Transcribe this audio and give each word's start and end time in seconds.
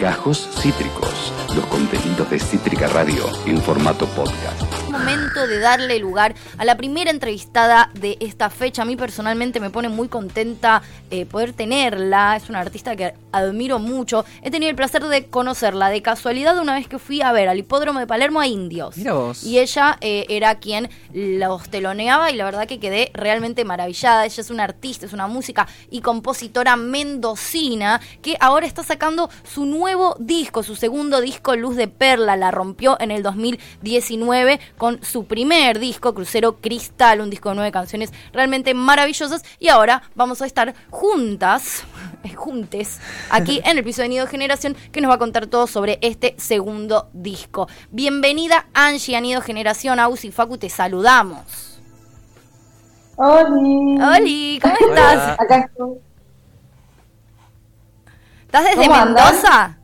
Gajos 0.00 0.48
Cítricos, 0.62 1.30
los 1.54 1.66
contenidos 1.66 2.30
de 2.30 2.38
Cítrica 2.38 2.86
Radio 2.88 3.24
en 3.46 3.60
formato 3.60 4.06
podcast 4.08 4.80
momento 5.00 5.46
de 5.46 5.58
darle 5.60 5.98
lugar 5.98 6.34
a 6.58 6.64
la 6.64 6.76
primera 6.76 7.10
entrevistada 7.10 7.90
de 7.94 8.18
esta 8.20 8.50
fecha. 8.50 8.82
A 8.82 8.84
mí 8.84 8.96
personalmente 8.96 9.58
me 9.58 9.70
pone 9.70 9.88
muy 9.88 10.08
contenta 10.08 10.82
eh, 11.10 11.24
poder 11.26 11.52
tenerla. 11.52 12.36
Es 12.36 12.50
una 12.50 12.60
artista 12.60 12.94
que 12.96 13.14
admiro 13.32 13.78
mucho. 13.78 14.24
He 14.42 14.50
tenido 14.50 14.68
el 14.68 14.76
placer 14.76 15.02
de 15.04 15.26
conocerla 15.26 15.88
de 15.88 16.02
casualidad 16.02 16.58
una 16.58 16.74
vez 16.74 16.86
que 16.86 16.98
fui 16.98 17.22
a 17.22 17.32
ver 17.32 17.48
al 17.48 17.58
hipódromo 17.58 17.98
de 17.98 18.06
Palermo 18.06 18.40
a 18.40 18.46
Indios. 18.46 18.96
Y 19.42 19.58
ella 19.58 19.96
eh, 20.00 20.26
era 20.28 20.56
quien 20.56 20.90
los 21.12 21.68
teloneaba 21.70 22.30
y 22.30 22.36
la 22.36 22.44
verdad 22.44 22.66
que 22.66 22.78
quedé 22.78 23.10
realmente 23.14 23.64
maravillada. 23.64 24.26
Ella 24.26 24.40
es 24.40 24.50
una 24.50 24.64
artista, 24.64 25.06
es 25.06 25.12
una 25.12 25.28
música 25.28 25.66
y 25.90 26.02
compositora 26.02 26.76
mendocina 26.76 28.00
que 28.20 28.36
ahora 28.40 28.66
está 28.66 28.82
sacando 28.82 29.30
su 29.44 29.64
nuevo 29.64 30.16
disco, 30.18 30.62
su 30.62 30.76
segundo 30.76 31.20
disco, 31.20 31.39
Luz 31.56 31.76
de 31.76 31.88
Perla. 31.88 32.36
La 32.36 32.50
rompió 32.50 32.96
en 33.00 33.10
el 33.10 33.22
2019 33.22 34.60
con 34.78 35.02
su 35.02 35.24
primer 35.24 35.78
disco, 35.78 36.14
Crucero 36.14 36.56
Cristal, 36.60 37.20
un 37.20 37.30
disco 37.30 37.48
de 37.48 37.56
nueve 37.56 37.72
canciones 37.72 38.12
realmente 38.32 38.74
maravillosas. 38.74 39.44
Y 39.58 39.68
ahora 39.68 40.02
vamos 40.14 40.42
a 40.42 40.46
estar 40.46 40.74
juntas, 40.90 41.84
juntes, 42.36 43.00
aquí 43.30 43.60
en 43.64 43.78
el 43.78 43.84
piso 43.84 44.02
de 44.02 44.08
Nido 44.08 44.26
Generación, 44.26 44.76
que 44.92 45.00
nos 45.00 45.10
va 45.10 45.14
a 45.14 45.18
contar 45.18 45.46
todo 45.46 45.66
sobre 45.66 45.98
este 46.02 46.34
segundo 46.38 47.08
disco. 47.12 47.68
Bienvenida 47.90 48.66
Angie 48.74 49.16
a 49.16 49.20
Nido 49.20 49.40
Generación, 49.40 49.98
Aus 49.98 50.24
y 50.24 50.30
Facu, 50.30 50.58
te 50.58 50.68
saludamos. 50.68 51.80
Hola. 53.16 53.42
Hola, 53.42 54.58
¿cómo 54.62 54.88
estás? 54.88 55.38
Acá 55.38 55.58
estoy. 55.58 55.98
¿Estás 58.46 58.64
desde 58.64 58.88
Mendoza? 58.88 59.79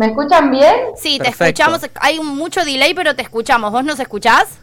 ¿Me 0.00 0.06
escuchan 0.06 0.50
bien? 0.50 0.76
Sí, 0.96 1.18
te 1.18 1.28
escuchamos. 1.28 1.82
Hay 2.00 2.20
mucho 2.20 2.64
delay, 2.64 2.94
pero 2.94 3.14
te 3.14 3.20
escuchamos. 3.20 3.70
¿Vos 3.70 3.84
nos 3.84 4.00
escuchás? 4.00 4.58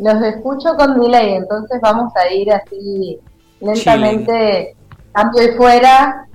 Los 0.00 0.20
escucho 0.20 0.74
con 0.76 1.00
delay, 1.00 1.34
entonces 1.34 1.80
vamos 1.80 2.12
a 2.16 2.28
ir 2.32 2.52
así 2.52 3.20
lentamente, 3.60 4.74
cambio 5.12 5.44
y 5.44 5.56
fuera. 5.56 6.26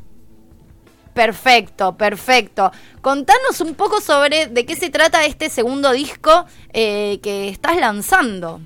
Perfecto, 1.13 1.97
perfecto. 1.97 2.72
Contanos 3.02 3.59
un 3.59 3.75
poco 3.75 4.00
sobre 4.00 4.47
de 4.47 4.66
qué 4.66 4.77
se 4.77 4.89
trata 4.89 5.25
este 5.25 5.50
segundo 5.50 5.91
disco 5.91 6.45
eh, 6.72 7.19
que 7.22 7.50
estás 7.50 7.75
lanzando. 7.75 8.61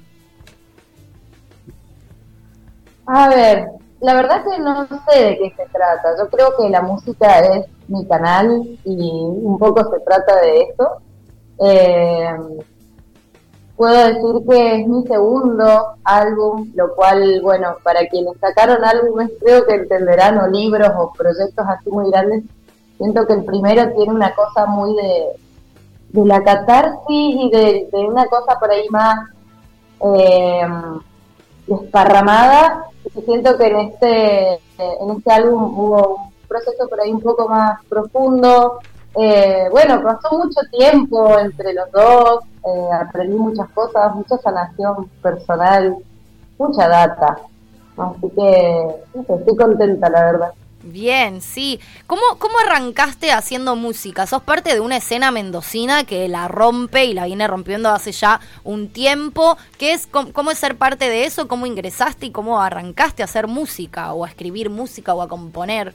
A 3.08 3.28
ver, 3.30 3.70
la 4.02 4.14
verdad 4.14 4.44
que 4.44 4.60
no 4.60 4.88
sé 4.88 5.20
de 5.20 5.38
qué 5.40 5.54
se 5.58 5.66
trata. 5.72 6.16
Yo 6.20 6.30
creo 6.30 6.56
que 6.56 6.70
la 6.70 6.84
música 6.84 7.40
es 7.40 7.66
mi 7.88 8.06
canal 8.08 8.78
y 8.84 9.12
un 9.12 9.58
poco 9.58 9.90
se 9.92 10.00
trata 10.02 10.42
de 10.42 10.62
esto. 10.62 10.90
Eh, 11.60 12.36
puedo 13.76 14.08
decir 14.08 14.48
que 14.50 14.82
es 14.82 14.88
mi 14.88 15.06
segundo 15.08 15.96
álbum, 16.04 16.72
lo 16.76 16.96
cual, 16.96 17.42
bueno, 17.42 17.76
para 17.84 18.06
quienes 18.08 18.38
sacaron 18.40 18.84
álbumes 18.84 19.32
creo 19.42 19.66
que 19.66 19.76
entenderán, 19.76 20.38
o 20.38 20.48
libros 20.48 20.92
o 20.98 21.12
proyectos 21.14 21.66
así 21.68 21.90
muy 21.90 22.10
grandes, 22.10 22.44
siento 22.98 23.26
que 23.26 23.34
el 23.34 23.44
primero 23.44 23.92
tiene 23.94 24.14
una 24.14 24.34
cosa 24.36 24.66
muy 24.66 24.96
de, 24.96 25.26
de 26.10 26.26
la 26.26 26.44
catarsis 26.44 27.00
y 27.10 27.50
de, 27.52 27.90
una 28.08 28.26
cosa 28.28 28.60
por 28.60 28.72
ahí 28.72 28.88
más 28.90 29.30
eh, 30.02 30.68
desparramada 31.68 32.88
siento 33.22 33.58
que 33.58 33.68
en 33.68 33.76
este, 33.78 34.54
en 34.78 35.10
este 35.18 35.32
álbum 35.32 35.78
hubo 35.78 36.33
proceso 36.54 36.88
por 36.88 37.02
ahí 37.02 37.12
un 37.12 37.22
poco 37.22 37.48
más 37.50 37.80
profundo. 37.90 38.80
Eh, 39.16 39.68
bueno, 39.72 40.02
pasó 40.04 40.38
mucho 40.38 40.60
tiempo 40.72 41.38
entre 41.40 41.74
los 41.74 41.92
dos, 41.92 42.44
eh, 42.66 42.90
aprendí 43.02 43.36
muchas 43.36 43.70
cosas, 43.70 44.14
mucha 44.16 44.38
sanación 44.38 45.08
personal, 45.22 45.96
mucha 46.58 46.88
data. 46.88 47.38
Así 47.98 48.30
que 48.36 48.88
estoy 49.30 49.56
contenta, 49.56 50.10
la 50.10 50.26
verdad. 50.26 50.54
Bien, 50.86 51.42
sí. 51.42 51.80
¿Cómo, 52.08 52.22
¿Cómo 52.40 52.56
arrancaste 52.60 53.32
haciendo 53.32 53.76
música? 53.78 54.28
Sos 54.28 54.44
parte 54.44 54.74
de 54.74 54.82
una 54.82 54.98
escena 54.98 55.32
mendocina 55.32 56.04
que 56.04 56.28
la 56.28 56.50
rompe 56.50 57.06
y 57.06 57.14
la 57.14 57.26
viene 57.26 57.48
rompiendo 57.48 57.90
hace 57.90 58.12
ya 58.12 58.42
un 58.66 58.90
tiempo. 58.90 59.58
¿Qué 59.78 59.94
es, 59.94 60.08
cómo, 60.08 60.52
es 60.52 60.58
ser 60.58 60.76
parte 60.76 61.08
de 61.08 61.24
eso? 61.24 61.48
¿Cómo 61.48 61.68
ingresaste 61.68 62.26
y 62.26 62.32
cómo 62.32 62.60
arrancaste 62.60 63.22
a 63.22 63.26
hacer 63.26 63.48
música 63.48 64.12
o 64.12 64.26
a 64.26 64.28
escribir 64.28 64.70
música 64.70 65.14
o 65.14 65.22
a 65.22 65.30
componer? 65.30 65.94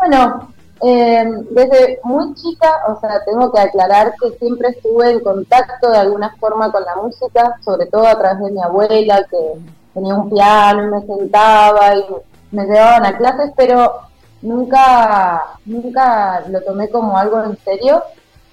Bueno, 0.00 0.48
eh, 0.82 1.24
desde 1.50 2.00
muy 2.04 2.34
chica, 2.34 2.72
o 2.88 2.98
sea, 3.00 3.22
tengo 3.26 3.52
que 3.52 3.60
aclarar 3.60 4.14
que 4.18 4.30
siempre 4.38 4.70
estuve 4.70 5.10
en 5.10 5.20
contacto 5.20 5.90
de 5.90 5.98
alguna 5.98 6.34
forma 6.40 6.72
con 6.72 6.82
la 6.84 6.96
música, 6.96 7.58
sobre 7.62 7.84
todo 7.84 8.06
a 8.06 8.18
través 8.18 8.40
de 8.40 8.50
mi 8.50 8.62
abuela 8.62 9.22
que 9.30 9.60
tenía 9.92 10.14
un 10.14 10.30
piano 10.30 10.84
y 10.84 10.90
me 10.90 11.02
sentaba 11.06 11.96
y 11.96 12.06
me 12.50 12.64
llevaban 12.64 13.04
a 13.04 13.18
clases, 13.18 13.52
pero 13.54 13.92
nunca, 14.40 15.42
nunca 15.66 16.44
lo 16.48 16.62
tomé 16.62 16.88
como 16.88 17.18
algo 17.18 17.42
en 17.44 17.58
serio. 17.58 18.02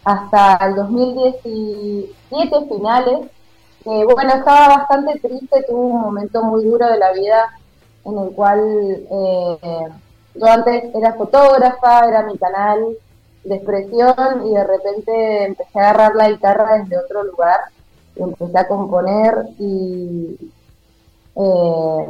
Hasta 0.03 0.58
el 0.68 0.75
2017 0.75 2.14
finales, 2.68 3.19
que 3.85 4.03
bueno, 4.03 4.34
estaba 4.34 4.79
bastante 4.79 5.18
triste, 5.19 5.64
tuve 5.64 5.79
un 5.79 6.02
momento 6.02 6.44
muy 6.44 6.66
duro 6.66 6.88
de 6.88 6.97
la 6.97 7.14
vida 7.14 7.58
en 8.03 8.18
el 8.18 8.31
cual 8.31 8.59
eh, 9.09 9.88
yo 10.39 10.45
antes 10.45 10.95
era 10.95 11.13
fotógrafa, 11.13 12.07
era 12.07 12.23
mi 12.23 12.37
canal 12.37 12.97
de 13.43 13.55
expresión 13.55 14.45
y 14.45 14.53
de 14.53 14.63
repente 14.63 15.45
empecé 15.45 15.79
a 15.79 15.89
agarrar 15.89 16.15
la 16.15 16.29
guitarra 16.29 16.77
desde 16.79 16.97
otro 16.97 17.23
lugar 17.23 17.59
y 18.15 18.23
empecé 18.23 18.57
a 18.57 18.67
componer 18.67 19.47
y 19.57 20.37
eh, 21.35 22.07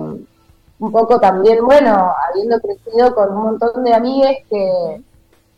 un 0.80 0.92
poco 0.92 1.20
también, 1.20 1.64
bueno, 1.66 2.14
habiendo 2.30 2.60
crecido 2.60 3.14
con 3.16 3.36
un 3.36 3.44
montón 3.44 3.84
de 3.84 3.94
amigues 3.94 4.38
que, 4.50 5.02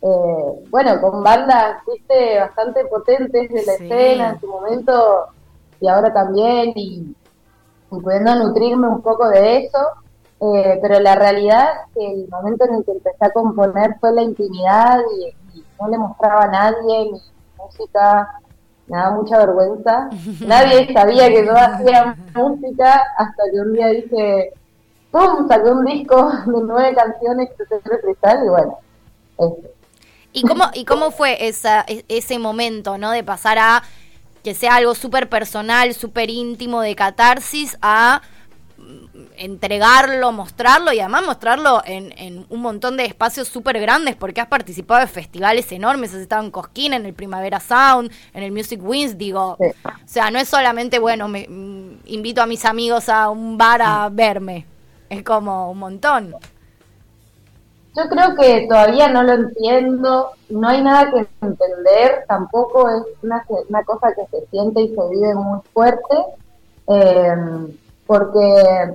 eh, 0.01 0.65
bueno, 0.69 1.01
con 1.01 1.23
bandas, 1.23 1.77
viste, 1.85 2.39
bastante 2.39 2.85
potentes 2.85 3.49
de 3.49 3.65
la 3.65 3.73
escena 3.73 4.29
en 4.31 4.39
su 4.39 4.47
momento 4.47 5.27
y 5.81 5.87
ahora 5.87 6.13
también, 6.13 6.73
y, 6.75 7.15
pudiendo 7.89 8.35
nutrirme 8.35 8.87
un 8.87 9.01
poco 9.01 9.27
de 9.29 9.65
eso, 9.65 9.79
eh, 10.41 10.79
pero 10.81 10.99
la 10.99 11.15
realidad 11.15 11.67
es 11.69 11.93
que 11.93 12.11
el 12.11 12.29
momento 12.29 12.65
en 12.65 12.75
el 12.75 12.85
que 12.85 12.91
empecé 12.91 13.25
a 13.25 13.31
componer 13.31 13.97
fue 13.99 14.13
la 14.13 14.21
intimidad 14.21 14.99
y, 15.17 15.33
no 15.81 15.87
le 15.87 15.97
mostraba 15.97 16.43
a 16.43 16.47
nadie 16.47 17.11
mi 17.11 17.21
música, 17.57 18.41
me 18.87 18.97
daba 18.97 19.15
mucha 19.15 19.37
vergüenza. 19.37 20.09
Nadie 20.45 20.91
sabía 20.91 21.29
que 21.29 21.45
yo 21.45 21.55
hacía 21.55 22.17
música 22.35 23.01
hasta 23.17 23.43
que 23.49 23.61
un 23.61 23.71
día 23.71 23.87
dije, 23.87 24.53
¡pum! 25.09 25.47
Saqué 25.47 25.69
un 25.69 25.85
disco 25.85 26.29
de 26.45 26.61
nueve 26.63 26.93
canciones 26.93 27.49
que 27.57 27.63
se 27.65 27.99
cristal 28.01 28.45
y 28.45 28.49
bueno. 28.49 28.77
¿Y 30.33 30.43
cómo, 30.43 30.65
¿Y 30.73 30.83
cómo 30.83 31.11
fue 31.11 31.47
esa, 31.47 31.85
e, 31.87 32.03
ese 32.09 32.39
momento, 32.39 32.97
no? 32.97 33.11
De 33.11 33.23
pasar 33.23 33.57
a 33.57 33.83
que 34.43 34.53
sea 34.53 34.75
algo 34.75 34.95
súper 34.95 35.29
personal, 35.29 35.93
súper 35.93 36.29
íntimo 36.29 36.81
de 36.81 36.95
catarsis 36.95 37.77
a 37.81 38.21
entregarlo, 39.37 40.31
mostrarlo 40.31 40.91
y 40.91 40.99
además 40.99 41.25
mostrarlo 41.25 41.81
en, 41.85 42.13
en 42.17 42.45
un 42.49 42.61
montón 42.61 42.97
de 42.97 43.05
espacios 43.05 43.47
súper 43.47 43.79
grandes 43.79 44.15
porque 44.15 44.41
has 44.41 44.47
participado 44.47 45.01
de 45.01 45.07
festivales 45.07 45.71
enormes, 45.71 46.13
has 46.13 46.21
estado 46.21 46.43
en 46.43 46.51
Cosquín, 46.51 46.93
en 46.93 47.05
el 47.05 47.13
Primavera 47.13 47.59
Sound, 47.59 48.11
en 48.33 48.43
el 48.43 48.51
Music 48.51 48.79
Wings, 48.83 49.17
digo, 49.17 49.57
o 49.59 49.73
sea, 50.05 50.31
no 50.31 50.39
es 50.39 50.47
solamente, 50.49 50.99
bueno, 50.99 51.27
me 51.27 51.47
mm, 51.47 52.01
invito 52.05 52.41
a 52.41 52.45
mis 52.45 52.65
amigos 52.65 53.09
a 53.09 53.29
un 53.29 53.57
bar 53.57 53.81
a 53.81 54.09
verme. 54.09 54.65
Es 55.09 55.23
como 55.23 55.71
un 55.71 55.79
montón. 55.79 56.35
Yo 57.95 58.07
creo 58.07 58.35
que 58.35 58.67
todavía 58.69 59.09
no 59.09 59.23
lo 59.23 59.33
entiendo, 59.33 60.29
no 60.49 60.69
hay 60.69 60.81
nada 60.81 61.11
que 61.11 61.27
entender, 61.41 62.23
tampoco 62.27 62.87
es 62.87 63.01
una, 63.23 63.43
una 63.67 63.83
cosa 63.83 64.13
que 64.13 64.25
se 64.27 64.45
siente 64.47 64.81
y 64.81 64.89
se 64.89 65.09
vive 65.09 65.33
muy 65.33 65.59
fuerte, 65.73 66.15
em, 66.87 67.75
porque 68.09 68.91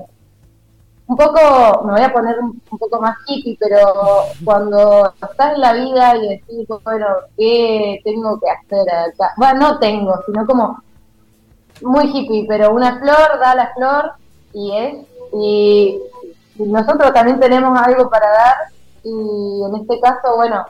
un 1.06 1.16
poco, 1.16 1.84
me 1.84 1.92
voy 1.92 2.02
a 2.02 2.12
poner 2.12 2.36
un, 2.40 2.60
poco 2.68 3.00
más 3.00 3.16
hippie, 3.28 3.56
pero 3.60 3.78
cuando 4.44 5.14
estás 5.22 5.54
en 5.54 5.60
la 5.60 5.72
vida 5.72 6.16
y 6.16 6.28
decís, 6.30 6.66
bueno, 6.82 7.06
¿qué 7.36 8.00
tengo 8.02 8.40
que 8.40 8.50
hacer 8.50 8.92
acá? 8.92 9.32
Bueno, 9.36 9.60
no 9.60 9.78
tengo, 9.78 10.20
sino 10.26 10.44
como 10.44 10.82
muy 11.82 12.06
hippie, 12.06 12.46
pero 12.48 12.74
una 12.74 12.98
flor 12.98 13.38
da 13.38 13.54
la 13.54 13.72
flor 13.74 14.12
y 14.52 14.76
es 14.76 15.06
y, 15.32 16.00
nosotros 16.56 17.12
también 17.12 17.38
tenemos 17.38 17.78
algo 17.80 18.10
para 18.10 18.28
dar 18.30 18.54
y 19.04 19.62
en 19.64 19.76
este 19.76 20.00
caso, 20.00 20.34
bueno, 20.34 20.64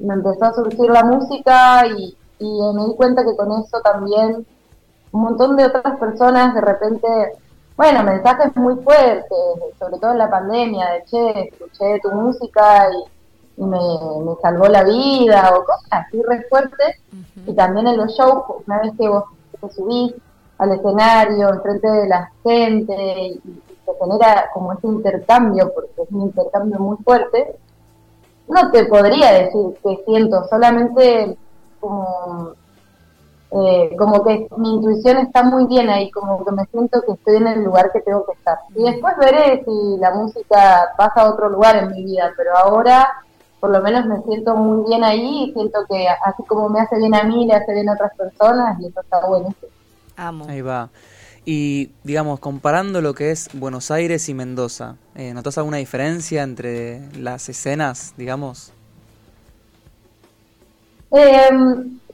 me 0.00 0.14
empezó 0.14 0.44
a 0.44 0.54
surgir 0.54 0.90
la 0.90 1.04
música 1.04 1.86
y, 1.86 2.16
me 2.40 2.84
di 2.86 2.96
cuenta 2.96 3.24
que 3.24 3.36
con 3.36 3.52
eso 3.62 3.80
también 3.80 4.44
un 5.12 5.20
montón 5.20 5.56
de 5.56 5.66
otras 5.66 5.98
personas 5.98 6.52
de 6.52 6.60
repente 6.60 7.06
bueno, 7.76 8.02
mensajes 8.02 8.56
muy 8.56 8.74
fuertes, 8.76 9.28
sobre 9.78 9.98
todo 9.98 10.12
en 10.12 10.18
la 10.18 10.30
pandemia, 10.30 10.92
de 10.92 11.04
che, 11.04 11.48
escuché 11.48 12.00
tu 12.02 12.10
música 12.12 12.88
y, 13.56 13.62
me, 13.62 13.78
salvó 14.40 14.68
la 14.68 14.82
vida, 14.84 15.50
o 15.54 15.64
cosas 15.64 15.88
así 15.90 16.22
re 16.22 16.46
fuertes. 16.48 16.96
Y 17.46 17.52
también 17.54 17.86
en 17.86 17.98
los 17.98 18.12
shows, 18.12 18.44
una 18.66 18.80
vez 18.80 18.92
que 18.98 19.08
vos 19.08 19.24
te 19.60 19.70
subís 19.70 20.14
al 20.58 20.72
escenario, 20.72 21.50
enfrente 21.50 21.88
de 21.88 22.08
la 22.08 22.30
gente, 22.42 22.94
y, 23.34 23.62
se 23.84 23.92
genera 24.00 24.50
como 24.52 24.72
ese 24.72 24.86
intercambio, 24.88 25.72
porque 25.72 26.02
es 26.02 26.10
un 26.10 26.22
intercambio 26.22 26.78
muy 26.80 26.96
fuerte, 27.04 27.56
no 28.48 28.70
te 28.70 28.84
podría 28.86 29.32
decir 29.32 29.78
que 29.82 30.02
siento, 30.04 30.44
solamente 30.48 31.36
como 31.78 32.54
eh, 33.50 33.94
como 33.96 34.24
que 34.24 34.48
mi 34.56 34.74
intuición 34.74 35.18
está 35.18 35.42
muy 35.44 35.66
bien 35.66 35.88
ahí, 35.88 36.10
como 36.10 36.44
que 36.44 36.52
me 36.52 36.64
siento 36.66 37.00
que 37.02 37.12
estoy 37.12 37.36
en 37.36 37.46
el 37.46 37.64
lugar 37.64 37.92
que 37.92 38.00
tengo 38.00 38.24
que 38.26 38.32
estar. 38.32 38.58
Y 38.74 38.82
después 38.82 39.14
veré 39.18 39.64
si 39.64 39.98
la 39.98 40.12
música 40.14 40.88
pasa 40.96 41.22
a 41.22 41.30
otro 41.30 41.48
lugar 41.48 41.76
en 41.76 41.92
mi 41.92 42.04
vida, 42.04 42.32
pero 42.36 42.56
ahora 42.56 43.08
por 43.60 43.70
lo 43.70 43.80
menos 43.82 44.06
me 44.06 44.22
siento 44.22 44.54
muy 44.56 44.88
bien 44.88 45.02
ahí 45.02 45.44
y 45.44 45.52
siento 45.52 45.80
que 45.88 46.06
así 46.08 46.42
como 46.46 46.68
me 46.68 46.80
hace 46.80 46.98
bien 46.98 47.14
a 47.14 47.24
mí, 47.24 47.46
le 47.46 47.54
hace 47.54 47.72
bien 47.72 47.88
a 47.88 47.94
otras 47.94 48.12
personas 48.16 48.78
y 48.80 48.86
eso 48.86 49.00
está 49.00 49.26
bueno. 49.26 49.54
Amo. 50.16 50.46
Ahí 50.48 50.60
va. 50.60 50.90
Y 51.44 51.92
digamos, 52.02 52.40
comparando 52.40 53.00
lo 53.00 53.14
que 53.14 53.30
es 53.30 53.48
Buenos 53.52 53.90
Aires 53.90 54.28
y 54.28 54.34
Mendoza, 54.34 54.96
eh, 55.14 55.32
¿notas 55.32 55.56
alguna 55.58 55.76
diferencia 55.76 56.42
entre 56.42 57.00
las 57.16 57.48
escenas, 57.48 58.14
digamos? 58.16 58.72
Eh, 61.12 61.48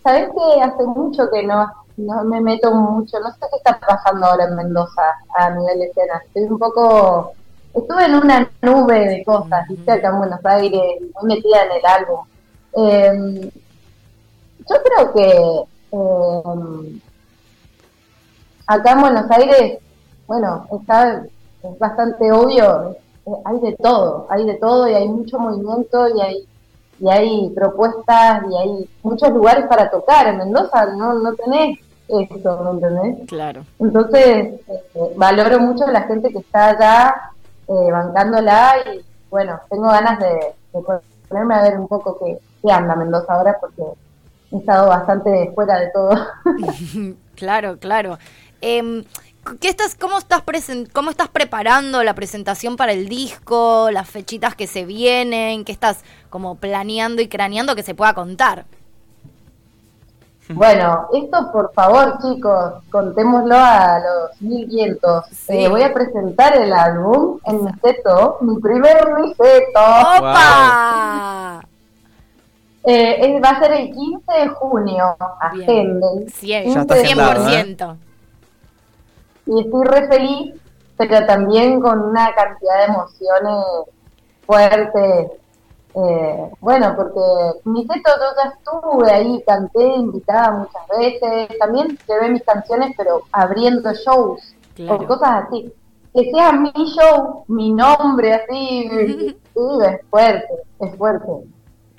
sabes 0.02 0.30
que 0.30 0.62
hace 0.62 0.84
mucho 0.84 1.30
que 1.30 1.42
no, 1.44 1.70
no 1.96 2.24
me 2.24 2.40
meto 2.40 2.72
mucho, 2.74 3.18
no 3.20 3.30
sé 3.32 3.38
qué 3.50 3.56
está 3.56 3.78
pasando 3.78 4.26
ahora 4.26 4.44
en 4.44 4.56
Mendoza 4.56 5.02
a 5.36 5.50
nivel 5.50 5.82
escena. 5.82 6.20
Estoy 6.26 6.44
un 6.44 6.58
poco, 6.58 7.32
estuve 7.74 8.04
en 8.06 8.14
una 8.14 8.50
nube 8.62 9.08
de 9.08 9.24
cosas, 9.24 9.66
viste, 9.68 9.92
acá 9.92 10.08
en 10.08 10.18
Buenos 10.18 10.44
Aires, 10.44 11.00
muy 11.20 11.34
metida 11.34 11.64
en 11.64 11.72
el 11.72 11.86
álbum. 11.86 12.20
Em, 12.74 13.50
yo 14.68 14.76
creo 14.84 15.12
que 15.12 15.64
em, 15.92 17.00
acá 18.66 18.92
en 18.92 19.00
Buenos 19.00 19.30
Aires, 19.30 19.78
bueno, 20.26 20.66
está 20.80 21.22
es 21.62 21.78
bastante 21.78 22.32
obvio, 22.32 22.96
eh, 23.26 23.30
hay 23.44 23.58
de 23.60 23.76
todo, 23.76 24.26
hay 24.28 24.44
de 24.44 24.54
todo 24.54 24.88
y 24.88 24.94
hay 24.94 25.08
mucho 25.08 25.38
movimiento 25.38 26.08
y 26.08 26.20
hay 26.20 26.48
y 27.02 27.10
hay 27.10 27.50
propuestas 27.50 28.44
y 28.48 28.56
hay 28.56 28.90
muchos 29.02 29.30
lugares 29.30 29.66
para 29.66 29.90
tocar. 29.90 30.28
En 30.28 30.38
Mendoza 30.38 30.86
no, 30.86 31.14
no 31.14 31.34
tenés 31.34 31.80
eso, 32.06 32.62
¿me 32.62 32.70
entendés? 32.70 33.28
Claro. 33.28 33.64
Entonces, 33.80 34.60
eh, 34.68 35.12
valoro 35.16 35.58
mucho 35.58 35.84
a 35.84 35.90
la 35.90 36.02
gente 36.02 36.30
que 36.30 36.38
está 36.38 36.68
allá 36.68 37.32
eh, 37.66 37.90
bancándola 37.90 38.74
y 38.86 39.04
bueno, 39.30 39.58
tengo 39.68 39.88
ganas 39.88 40.20
de, 40.20 40.54
ponerme 41.28 41.54
a 41.56 41.62
ver 41.62 41.80
un 41.80 41.88
poco 41.88 42.18
qué, 42.20 42.38
qué 42.62 42.70
anda 42.70 42.94
Mendoza 42.94 43.34
ahora 43.34 43.56
porque 43.60 43.82
he 44.52 44.58
estado 44.58 44.86
bastante 44.88 45.50
fuera 45.56 45.80
de 45.80 45.90
todo. 45.90 46.10
claro, 47.34 47.78
claro. 47.78 48.16
Eh, 48.60 49.04
¿Qué 49.60 49.68
estás, 49.68 49.96
cómo, 49.96 50.18
estás 50.18 50.42
¿Cómo 50.92 51.10
estás 51.10 51.28
preparando 51.28 52.04
la 52.04 52.14
presentación 52.14 52.76
para 52.76 52.92
el 52.92 53.08
disco, 53.08 53.90
las 53.90 54.08
fechitas 54.08 54.54
que 54.54 54.66
se 54.66 54.84
vienen? 54.84 55.64
¿Qué 55.64 55.72
estás 55.72 56.04
como 56.30 56.54
planeando 56.54 57.22
y 57.22 57.28
craneando 57.28 57.74
que 57.74 57.82
se 57.82 57.94
pueda 57.94 58.14
contar? 58.14 58.64
Bueno, 60.48 61.08
esto 61.12 61.50
por 61.50 61.72
favor 61.72 62.18
chicos, 62.20 62.84
contémoslo 62.90 63.54
a 63.56 63.98
los 63.98 64.42
mil 64.42 64.66
vientos. 64.66 65.24
Eh, 65.48 65.68
voy 65.68 65.82
a 65.82 65.92
presentar 65.92 66.56
el 66.56 66.72
álbum 66.72 67.38
en 67.44 67.64
Niceto, 67.64 68.38
mi 68.42 68.60
primer 68.60 69.18
Niceto. 69.20 69.80
¡Opa! 70.18 71.62
Eh, 72.84 73.40
va 73.40 73.50
a 73.50 73.60
ser 73.60 73.74
el 73.74 73.94
15 73.94 74.32
de 74.40 74.48
junio, 74.48 75.16
agenden. 75.38 76.26
100%. 76.26 76.88
100% 76.88 77.96
y 79.52 79.60
estoy 79.60 79.84
re 79.84 80.08
feliz, 80.08 80.54
pero 80.96 81.26
también 81.26 81.80
con 81.80 82.00
una 82.00 82.34
cantidad 82.34 82.78
de 82.78 82.92
emociones 82.92 83.64
fuertes. 84.46 85.30
Eh, 85.94 86.50
bueno, 86.60 86.94
porque 86.96 87.60
mi 87.64 87.86
seto 87.86 88.10
yo 88.16 88.42
ya 88.42 88.50
estuve 88.50 89.10
ahí, 89.10 89.42
canté, 89.46 89.84
invitada 89.84 90.52
muchas 90.52 90.88
veces, 90.88 91.58
también 91.58 91.98
llevé 92.08 92.30
mis 92.30 92.42
canciones, 92.44 92.94
pero 92.96 93.22
abriendo 93.30 93.92
shows 93.92 94.54
o 94.88 95.06
cosas 95.06 95.44
así. 95.46 95.70
Que 96.14 96.30
sea 96.30 96.52
mi 96.52 96.72
show, 96.72 97.44
mi 97.48 97.72
nombre 97.72 98.34
así, 98.34 98.90
es 99.54 100.06
fuerte, 100.10 100.54
es 100.80 100.96
fuerte. 100.96 101.32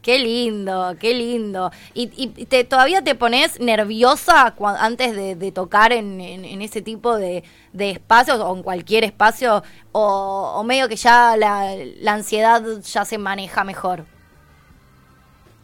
Qué 0.03 0.19
lindo, 0.19 0.95
qué 0.99 1.13
lindo. 1.13 1.71
¿Y, 1.93 2.11
y 2.17 2.45
te, 2.45 2.65
todavía 2.65 3.01
te 3.01 3.15
pones 3.15 3.61
nerviosa 3.61 4.53
antes 4.77 5.15
de, 5.15 5.51
tocar 5.53 5.93
en, 5.93 6.19
ese 6.61 6.81
tipo 6.81 7.15
de, 7.15 7.45
espacios 7.73 8.37
o 8.41 8.53
en 8.53 8.63
cualquier 8.63 9.05
espacio? 9.05 9.63
O, 9.93 10.61
medio 10.65 10.89
que 10.89 10.97
ya 10.97 11.37
la, 11.37 11.73
ansiedad 12.13 12.61
ya 12.81 13.05
se 13.05 13.17
maneja 13.17 13.63
mejor? 13.63 14.03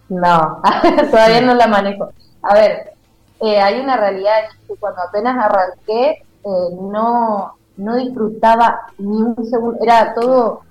No, 0.08 0.62
todavía 1.12 1.42
no 1.42 1.54
la 1.54 1.68
manejo. 1.68 2.14
A 2.42 2.54
ver, 2.54 2.94
eh, 3.42 3.60
hay 3.60 3.82
una 3.82 3.98
realidad 3.98 4.38
que 4.66 4.76
cuando 4.78 5.02
apenas 5.02 5.38
arranqué 5.38 6.12
eh, 6.12 6.76
no, 6.80 7.56
no 7.76 7.96
disfrutaba 7.98 8.80
ni 9.00 9.22
un 9.22 9.46
segundo, 9.46 9.80
era 9.84 10.14
todo 10.14 10.62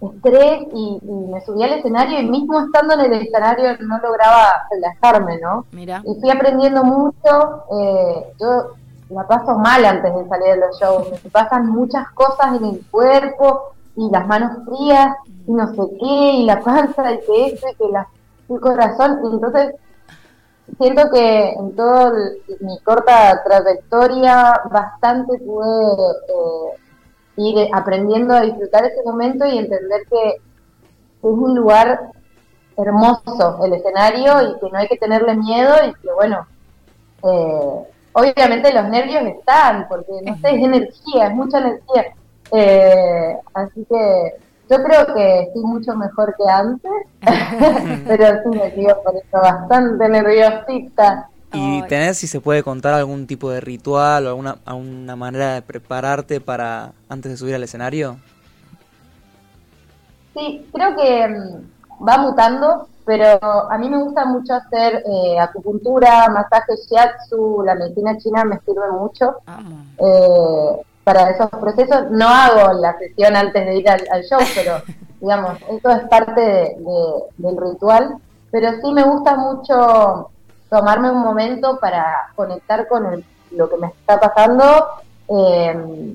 estrés 0.00 0.62
y, 0.74 0.98
me 1.02 1.40
subí 1.44 1.62
al 1.62 1.74
escenario 1.74 2.20
y 2.20 2.28
mismo 2.28 2.60
estando 2.60 2.94
en 2.94 3.00
el 3.00 3.22
escenario 3.22 3.76
no 3.80 3.98
lograba 3.98 4.66
relajarme, 4.70 5.38
¿no? 5.38 5.66
Mira. 5.72 6.02
Y 6.04 6.20
fui 6.20 6.30
aprendiendo 6.30 6.84
mucho, 6.84 7.64
eh, 7.72 8.32
yo 8.40 8.74
la 9.10 9.26
paso 9.26 9.58
mal 9.58 9.84
antes 9.84 10.14
de 10.14 10.28
salir 10.28 10.54
de 10.54 10.56
los 10.56 10.80
shows, 10.80 11.10
me 11.24 11.30
pasan 11.30 11.66
muchas 11.66 12.08
cosas 12.10 12.56
en 12.56 12.64
el 12.64 12.86
cuerpo 12.90 13.72
y 13.96 14.08
las 14.10 14.26
manos 14.26 14.58
frías 14.66 15.16
y 15.46 15.52
no 15.52 15.66
sé 15.74 15.82
qué, 15.98 16.32
y 16.32 16.44
la 16.44 16.60
panza 16.60 17.12
y 17.12 17.20
que 17.20 17.46
eso 17.46 17.66
y 17.68 17.74
que 17.74 17.88
la, 17.92 18.06
el 18.48 18.60
corazón, 18.60 19.20
y 19.24 19.34
entonces 19.34 19.74
siento 20.78 21.10
que 21.10 21.50
en 21.52 21.74
toda 21.74 22.12
mi 22.60 22.78
corta 22.80 23.42
trayectoria 23.44 24.60
bastante 24.70 25.38
pude... 25.38 26.12
Eh, 26.28 26.80
ir 27.48 27.68
aprendiendo 27.72 28.34
a 28.34 28.42
disfrutar 28.42 28.84
ese 28.84 29.02
momento 29.04 29.46
y 29.46 29.58
entender 29.58 30.02
que 30.10 30.28
es 30.30 30.38
un 31.22 31.54
lugar 31.54 32.10
hermoso 32.76 33.64
el 33.64 33.74
escenario 33.74 34.42
y 34.42 34.58
que 34.58 34.70
no 34.70 34.78
hay 34.78 34.88
que 34.88 34.96
tenerle 34.96 35.34
miedo 35.36 35.74
y 35.86 35.92
que 36.00 36.12
bueno, 36.14 36.46
eh, 37.22 37.86
obviamente 38.12 38.72
los 38.72 38.88
nervios 38.88 39.22
están, 39.24 39.86
porque 39.88 40.12
no 40.24 40.36
sé, 40.38 40.54
es 40.54 40.62
energía, 40.62 41.26
es 41.26 41.34
mucha 41.34 41.58
energía. 41.58 42.14
Eh, 42.52 43.38
así 43.54 43.86
que 43.88 44.34
yo 44.68 44.82
creo 44.82 45.14
que 45.14 45.40
estoy 45.42 45.62
mucho 45.62 45.94
mejor 45.96 46.34
que 46.36 46.48
antes, 46.48 46.92
pero 48.06 48.42
sí 48.42 48.58
me 48.58 48.70
sigo 48.72 49.02
por 49.02 49.16
eso 49.16 49.40
bastante 49.40 50.08
nerviosita. 50.08 51.28
¿Y 51.52 51.82
tenés, 51.88 52.18
si 52.18 52.26
se 52.26 52.40
puede 52.40 52.62
contar, 52.62 52.94
algún 52.94 53.26
tipo 53.26 53.50
de 53.50 53.60
ritual 53.60 54.26
o 54.26 54.28
alguna, 54.30 54.58
alguna 54.64 55.16
manera 55.16 55.54
de 55.54 55.62
prepararte 55.62 56.40
para 56.40 56.92
antes 57.08 57.32
de 57.32 57.36
subir 57.36 57.54
al 57.54 57.62
escenario? 57.64 58.18
Sí, 60.34 60.68
creo 60.72 60.94
que 60.96 61.28
mm, 61.28 62.08
va 62.08 62.18
mutando, 62.18 62.88
pero 63.04 63.38
a 63.42 63.76
mí 63.78 63.88
me 63.88 64.02
gusta 64.02 64.24
mucho 64.24 64.54
hacer 64.54 65.02
eh, 65.04 65.38
acupuntura, 65.40 66.28
masaje 66.28 66.74
shiatsu, 66.88 67.62
la 67.64 67.74
medicina 67.74 68.16
china 68.18 68.44
me 68.44 68.60
sirve 68.60 68.90
mucho 68.92 69.36
eh, 69.98 70.82
para 71.02 71.30
esos 71.30 71.48
procesos. 71.50 72.10
No 72.10 72.28
hago 72.28 72.74
la 72.74 72.96
sesión 72.98 73.34
antes 73.34 73.66
de 73.66 73.76
ir 73.76 73.88
al, 73.88 74.22
show, 74.22 74.38
pero 74.54 74.82
digamos, 75.20 75.58
eso 75.68 75.90
es 75.90 76.08
parte 76.08 76.76
del 77.36 77.56
ritual. 77.56 78.16
Pero 78.52 78.70
sí 78.82 78.92
me 78.92 79.02
gusta 79.04 79.36
mucho 79.36 80.30
tomarme 80.70 81.10
un 81.10 81.20
momento 81.20 81.78
para 81.78 82.30
conectar 82.36 82.88
con 82.88 83.24
lo 83.50 83.68
que 83.68 83.76
me 83.76 83.88
está 83.88 84.18
pasando. 84.20 84.64
Eh, 85.28 86.14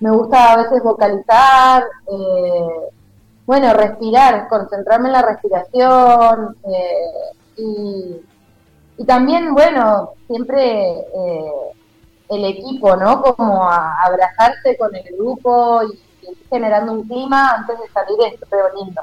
me 0.00 0.10
gusta 0.10 0.52
a 0.52 0.56
veces 0.56 0.82
vocalizar, 0.82 1.84
eh, 2.06 2.90
bueno, 3.44 3.72
respirar, 3.74 4.48
concentrarme 4.48 5.08
en 5.08 5.12
la 5.12 5.22
respiración 5.22 6.56
eh, 6.64 7.56
y, 7.56 9.04
también, 9.04 9.52
bueno, 9.52 10.12
siempre 10.28 11.04
el 12.28 12.44
equipo, 12.44 12.94
¿no? 12.96 13.20
Como 13.20 13.64
a, 13.68 14.00
abrazarse 14.04 14.76
con 14.78 14.94
el 14.94 15.04
grupo 15.16 15.82
y, 15.82 15.98
generando 16.48 16.92
un 16.92 17.08
clima 17.08 17.50
antes 17.54 17.78
de 17.80 17.88
salir 17.88 18.16
es 18.32 18.40
re 18.48 18.58
lindo. 18.76 19.02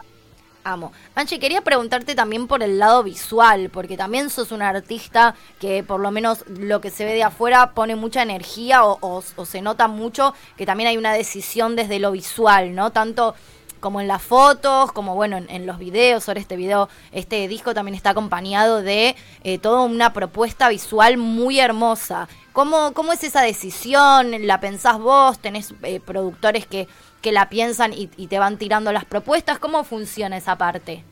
Amo. 0.63 0.91
Anche, 1.15 1.39
quería 1.39 1.61
preguntarte 1.61 2.15
también 2.15 2.47
por 2.47 2.63
el 2.63 2.79
lado 2.79 3.03
visual, 3.03 3.69
porque 3.71 3.97
también 3.97 4.29
sos 4.29 4.51
un 4.51 4.61
artista 4.61 5.35
que 5.59 5.83
por 5.83 5.99
lo 5.99 6.11
menos 6.11 6.43
lo 6.47 6.81
que 6.81 6.91
se 6.91 7.05
ve 7.05 7.13
de 7.13 7.23
afuera 7.23 7.71
pone 7.71 7.95
mucha 7.95 8.21
energía 8.21 8.83
o, 8.83 9.23
o 9.35 9.45
se 9.45 9.61
nota 9.61 9.87
mucho 9.87 10.33
que 10.57 10.65
también 10.65 10.89
hay 10.89 10.97
una 10.97 11.13
decisión 11.13 11.75
desde 11.75 11.99
lo 11.99 12.11
visual, 12.11 12.75
¿no? 12.75 12.91
Tanto 12.91 13.35
como 13.79 14.01
en 14.01 14.07
las 14.07 14.21
fotos, 14.21 14.91
como 14.91 15.15
bueno, 15.15 15.37
en, 15.37 15.65
los 15.65 15.79
videos, 15.79 16.27
ahora 16.27 16.39
este 16.39 16.55
video, 16.55 16.89
este 17.11 17.47
disco 17.47 17.73
también 17.73 17.95
está 17.95 18.11
acompañado 18.11 18.81
de 18.81 19.15
eh, 19.43 19.57
toda 19.57 19.81
una 19.81 20.13
propuesta 20.13 20.69
visual 20.69 21.17
muy 21.17 21.59
hermosa. 21.59 22.27
¿Cómo, 22.51 22.93
¿Cómo 22.93 23.13
es 23.13 23.23
esa 23.23 23.41
decisión? 23.41 24.45
¿La 24.45 24.59
pensás 24.59 24.99
vos? 24.99 25.39
¿Tenés 25.39 25.73
eh, 25.83 25.99
productores 25.99 26.67
que, 26.67 26.87
que 27.21 27.31
la 27.31 27.49
piensan 27.49 27.91
y, 27.93 28.07
te 28.07 28.39
van 28.39 28.57
tirando 28.57 28.91
las 28.91 29.05
propuestas? 29.05 29.59
¿Cómo 29.59 29.83
funciona 29.83 30.37
esa 30.37 30.55
parte? 30.57 31.03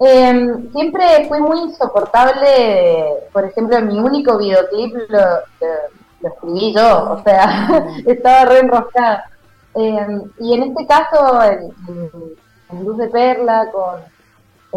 Em, 0.00 0.72
siempre 0.72 1.26
fue 1.28 1.40
muy 1.40 1.58
insoportable, 1.60 3.28
por 3.32 3.44
ejemplo, 3.44 3.80
mi 3.82 3.98
único 3.98 4.38
videoclip 4.38 4.94
lo, 5.08 6.28
escribí 6.28 6.74
yo, 6.74 7.12
o 7.12 7.22
sea, 7.22 7.84
estaba 8.06 8.46
re 8.46 8.60
enroscada. 8.60 9.30
Eh, 9.74 10.20
y 10.38 10.54
en 10.54 10.62
este 10.64 10.86
caso, 10.86 11.42
en, 11.42 12.84
Luz 12.84 12.98
de 12.98 13.08
Perla, 13.08 13.68
con 13.72 14.00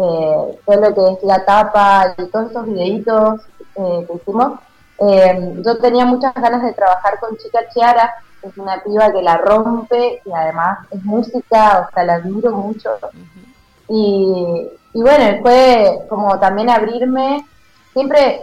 eh, 0.04 0.58
todo 0.66 0.76
lo 0.76 0.94
que 0.94 1.12
es 1.12 1.22
la 1.22 1.44
tapa 1.44 2.14
y 2.18 2.26
todos 2.26 2.50
esos 2.50 2.66
videitos 2.66 3.40
eh, 3.76 4.06
que 4.06 4.14
hicimos, 4.14 4.58
yo 5.64 5.78
tenía 5.78 6.04
muchas 6.04 6.34
ganas 6.34 6.62
de 6.62 6.72
trabajar 6.72 7.18
con 7.20 7.36
Chica 7.36 7.60
Chiara, 7.72 8.12
es 8.44 8.56
una 8.58 8.82
piba 8.82 9.12
que 9.12 9.22
la 9.22 9.36
rompe 9.38 10.22
y 10.24 10.32
además 10.32 10.78
es 10.90 11.02
música, 11.04 11.88
o 11.88 11.94
sea, 11.94 12.04
la 12.04 12.14
admiro 12.14 12.52
mucho. 12.52 12.90
Y, 13.88 14.68
y 14.92 15.00
bueno, 15.00 15.40
fue 15.42 15.98
como 16.08 16.38
también 16.38 16.70
abrirme, 16.70 17.46
siempre 17.92 18.42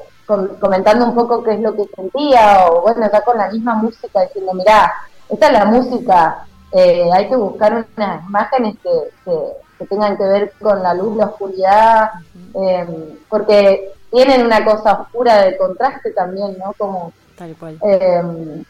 comentando 0.60 1.06
un 1.06 1.16
poco 1.16 1.44
qué 1.44 1.54
es 1.54 1.60
lo 1.60 1.76
que 1.76 1.86
sentía, 1.96 2.68
o 2.70 2.82
bueno, 2.82 3.10
ya 3.12 3.22
con 3.22 3.38
la 3.38 3.50
misma 3.50 3.76
música, 3.76 4.22
diciendo, 4.22 4.54
mirá, 4.54 4.94
esta 5.30 5.48
es 5.48 5.54
la 5.54 5.66
música, 5.66 6.46
eh, 6.72 7.10
hay 7.12 7.28
que 7.28 7.36
buscar 7.36 7.86
unas 7.98 8.24
imágenes 8.26 8.76
que, 8.82 8.90
que, 9.26 9.86
tengan 9.88 10.16
que 10.16 10.24
ver 10.24 10.54
con 10.62 10.84
la 10.84 10.94
luz, 10.94 11.18
la 11.18 11.26
oscuridad, 11.26 12.12
eh, 12.54 13.18
porque 13.28 13.92
tienen 14.12 14.46
una 14.46 14.64
cosa 14.64 15.02
oscura 15.02 15.42
de 15.42 15.58
contraste 15.58 16.12
también, 16.12 16.56
¿no? 16.60 16.74
Como, 16.78 17.12
Tal 17.36 17.56
cual. 17.56 17.80
Eh, 17.84 18.64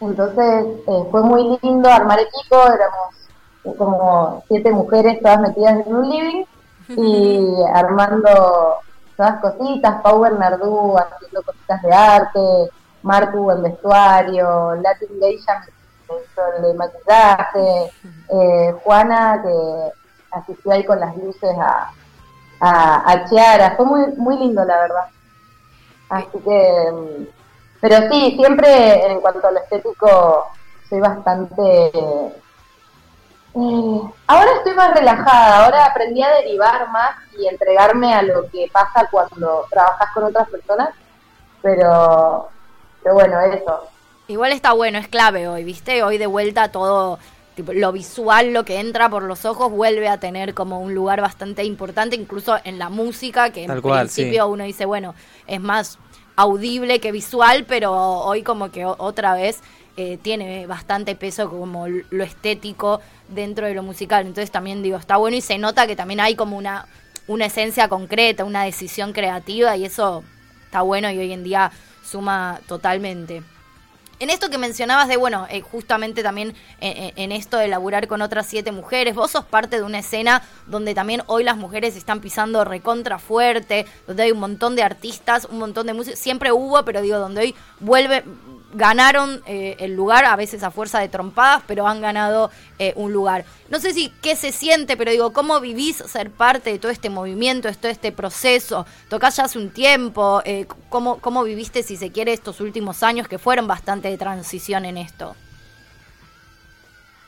entonces 0.00 0.66
fue 1.10 1.22
muy 1.22 1.58
lindo 1.62 1.88
armar 1.88 2.18
equipo, 2.20 2.56
éramos 2.56 3.76
como 3.76 4.42
siete 4.48 4.72
mujeres 4.72 5.20
todas 5.20 5.40
metidas 5.40 5.86
en 5.86 5.94
un 5.94 6.08
living 6.08 6.44
y 6.88 7.62
armando 7.74 8.76
todas 9.16 9.40
cositas, 9.40 10.00
Pau 10.02 10.20
Bernardú 10.20 10.96
haciendo 10.96 11.42
cositas 11.42 11.82
de 11.82 11.92
arte, 11.92 12.40
Martu 13.02 13.50
en 13.50 13.62
vestuario, 13.62 14.74
Latin 14.76 15.20
Geisha 15.20 15.60
de 16.62 16.74
maquillaje, 16.74 17.92
eh, 18.30 18.74
Juana 18.82 19.42
que 19.42 19.92
asistió 20.30 20.72
ahí 20.72 20.84
con 20.84 20.98
las 21.00 21.16
luces 21.16 21.54
a, 21.60 21.90
a, 22.60 23.24
Chiara, 23.28 23.74
fue 23.76 23.86
muy, 23.86 24.06
muy 24.16 24.38
lindo 24.38 24.64
la 24.64 24.78
verdad. 24.78 25.04
Así 26.08 26.38
que, 26.38 26.92
mm, 26.92 27.37
pero 27.80 28.10
sí, 28.10 28.36
siempre 28.38 29.06
en 29.06 29.20
cuanto 29.20 29.46
a 29.46 29.52
lo 29.52 29.60
estético 29.60 30.46
soy 30.88 31.00
bastante... 31.00 31.92
Eh, 33.54 34.00
ahora 34.26 34.52
estoy 34.56 34.74
más 34.74 34.94
relajada, 34.94 35.64
ahora 35.64 35.86
aprendí 35.86 36.22
a 36.22 36.34
derivar 36.34 36.88
más 36.90 37.16
y 37.36 37.46
entregarme 37.46 38.14
a 38.14 38.22
lo 38.22 38.48
que 38.50 38.68
pasa 38.72 39.08
cuando 39.10 39.66
trabajas 39.70 40.08
con 40.14 40.24
otras 40.24 40.48
personas, 40.48 40.90
pero, 41.62 42.48
pero 43.02 43.14
bueno, 43.14 43.40
eso, 43.40 43.88
Igual 44.28 44.52
está 44.52 44.72
bueno, 44.72 44.98
es 44.98 45.08
clave 45.08 45.48
hoy, 45.48 45.64
¿viste? 45.64 46.02
Hoy 46.02 46.18
de 46.18 46.26
vuelta 46.26 46.70
todo 46.70 47.18
lo 47.56 47.92
visual, 47.92 48.52
lo 48.52 48.64
que 48.64 48.78
entra 48.78 49.08
por 49.08 49.22
los 49.22 49.46
ojos, 49.46 49.72
vuelve 49.72 50.06
a 50.06 50.20
tener 50.20 50.52
como 50.52 50.80
un 50.80 50.94
lugar 50.94 51.22
bastante 51.22 51.64
importante, 51.64 52.14
incluso 52.14 52.58
en 52.62 52.78
la 52.78 52.90
música, 52.90 53.50
que 53.50 53.64
en 53.64 53.80
principio 53.80 54.46
uno 54.46 54.64
dice, 54.64 54.84
bueno, 54.84 55.14
es 55.46 55.60
más 55.60 55.98
audible 56.38 57.00
que 57.00 57.10
visual, 57.10 57.64
pero 57.66 57.92
hoy 57.92 58.44
como 58.44 58.70
que 58.70 58.86
otra 58.86 59.34
vez 59.34 59.60
eh, 59.96 60.18
tiene 60.22 60.68
bastante 60.68 61.16
peso 61.16 61.50
como 61.50 61.88
lo 61.88 62.22
estético 62.22 63.00
dentro 63.28 63.66
de 63.66 63.74
lo 63.74 63.82
musical. 63.82 64.24
Entonces 64.24 64.52
también 64.52 64.80
digo, 64.80 64.96
está 64.96 65.16
bueno 65.16 65.36
y 65.36 65.40
se 65.40 65.58
nota 65.58 65.88
que 65.88 65.96
también 65.96 66.20
hay 66.20 66.36
como 66.36 66.56
una, 66.56 66.86
una 67.26 67.46
esencia 67.46 67.88
concreta, 67.88 68.44
una 68.44 68.62
decisión 68.62 69.12
creativa 69.12 69.76
y 69.76 69.84
eso 69.84 70.22
está 70.64 70.82
bueno 70.82 71.10
y 71.10 71.18
hoy 71.18 71.32
en 71.32 71.42
día 71.42 71.72
suma 72.04 72.60
totalmente. 72.68 73.42
En 74.20 74.30
esto 74.30 74.50
que 74.50 74.58
mencionabas 74.58 75.06
de, 75.06 75.16
bueno, 75.16 75.46
eh, 75.48 75.60
justamente 75.60 76.24
también 76.24 76.48
eh, 76.80 76.92
eh, 76.96 77.12
en 77.14 77.30
esto 77.30 77.56
de 77.56 77.68
laburar 77.68 78.08
con 78.08 78.20
otras 78.20 78.46
siete 78.48 78.72
mujeres, 78.72 79.14
vos 79.14 79.30
sos 79.30 79.44
parte 79.44 79.76
de 79.76 79.84
una 79.84 80.00
escena 80.00 80.42
donde 80.66 80.92
también 80.92 81.22
hoy 81.26 81.44
las 81.44 81.56
mujeres 81.56 81.94
están 81.94 82.20
pisando 82.20 82.64
recontra 82.64 83.20
fuerte, 83.20 83.86
donde 84.08 84.24
hay 84.24 84.32
un 84.32 84.40
montón 84.40 84.74
de 84.74 84.82
artistas, 84.82 85.46
un 85.48 85.60
montón 85.60 85.86
de 85.86 85.94
música, 85.94 86.16
siempre 86.16 86.50
hubo, 86.50 86.84
pero 86.84 87.00
digo, 87.00 87.18
donde 87.18 87.42
hoy 87.42 87.54
vuelve, 87.78 88.24
ganaron 88.72 89.42
eh, 89.46 89.76
el 89.80 89.94
lugar, 89.94 90.24
a 90.24 90.36
veces 90.36 90.62
a 90.62 90.70
fuerza 90.70 91.00
de 91.00 91.08
trompadas, 91.08 91.62
pero 91.66 91.86
han 91.86 92.00
ganado 92.00 92.50
eh, 92.78 92.92
un 92.96 93.12
lugar. 93.12 93.44
No 93.70 93.80
sé 93.80 93.92
si 93.92 94.10
qué 94.22 94.36
se 94.36 94.52
siente, 94.52 94.96
pero 94.96 95.10
digo, 95.10 95.32
¿cómo 95.32 95.60
vivís 95.60 95.96
ser 95.96 96.30
parte 96.30 96.70
de 96.70 96.78
todo 96.78 96.92
este 96.92 97.10
movimiento, 97.10 97.68
de 97.68 97.74
todo 97.74 97.90
este 97.90 98.12
proceso? 98.12 98.86
Tocás 99.08 99.36
ya 99.36 99.44
hace 99.44 99.58
un 99.58 99.70
tiempo, 99.70 100.42
eh, 100.44 100.66
¿cómo, 100.88 101.18
¿cómo 101.18 101.44
viviste, 101.44 101.82
si 101.82 101.96
se 101.96 102.12
quiere, 102.12 102.32
estos 102.32 102.60
últimos 102.60 103.02
años 103.02 103.28
que 103.28 103.38
fueron 103.38 103.66
bastante 103.66 104.08
de 104.08 104.18
transición 104.18 104.84
en 104.84 104.98
esto? 104.98 105.34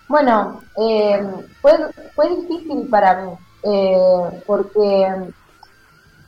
Bueno, 0.08 0.60
fue, 0.74 1.72
fue 2.16 2.36
difícil 2.36 2.88
para 2.88 3.22
mí, 3.22 3.32
porque 4.44 5.06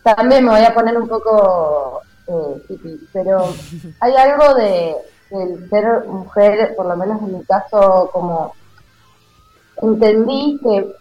también 0.05 0.45
me 0.45 0.51
voy 0.53 0.65
a 0.65 0.73
poner 0.73 0.97
un 0.97 1.09
poco 1.09 2.03
eh, 2.27 2.99
pero 3.13 3.45
hay 4.01 4.15
algo 4.15 4.55
de 4.55 4.97
ser 5.71 6.05
mujer, 6.07 6.75
por 6.77 6.87
lo 6.87 6.97
menos 6.97 7.23
en 7.23 7.39
mi 7.39 7.45
caso, 7.45 8.11
como 8.13 8.55
entendí 9.81 10.61
que 10.63 10.95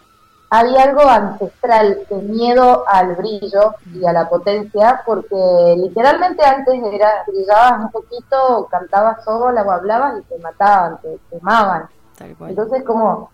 hay 0.54 0.76
algo 0.76 1.02
ancestral 1.02 2.00
de 2.10 2.16
miedo 2.18 2.84
al 2.88 3.16
brillo 3.16 3.76
y 3.94 4.06
a 4.06 4.12
la 4.12 4.28
potencia, 4.28 5.02
porque 5.06 5.76
literalmente 5.78 6.44
antes 6.44 6.76
era 6.92 7.24
brillabas 7.26 7.86
un 7.86 7.92
poquito, 7.92 8.68
cantabas 8.70 9.24
sola 9.24 9.64
o 9.64 9.72
hablabas 9.72 10.20
y 10.20 10.24
te 10.24 10.38
mataban, 10.40 11.00
te 11.02 11.18
quemaban. 11.30 11.88
Entonces, 12.50 12.84
como 12.84 13.32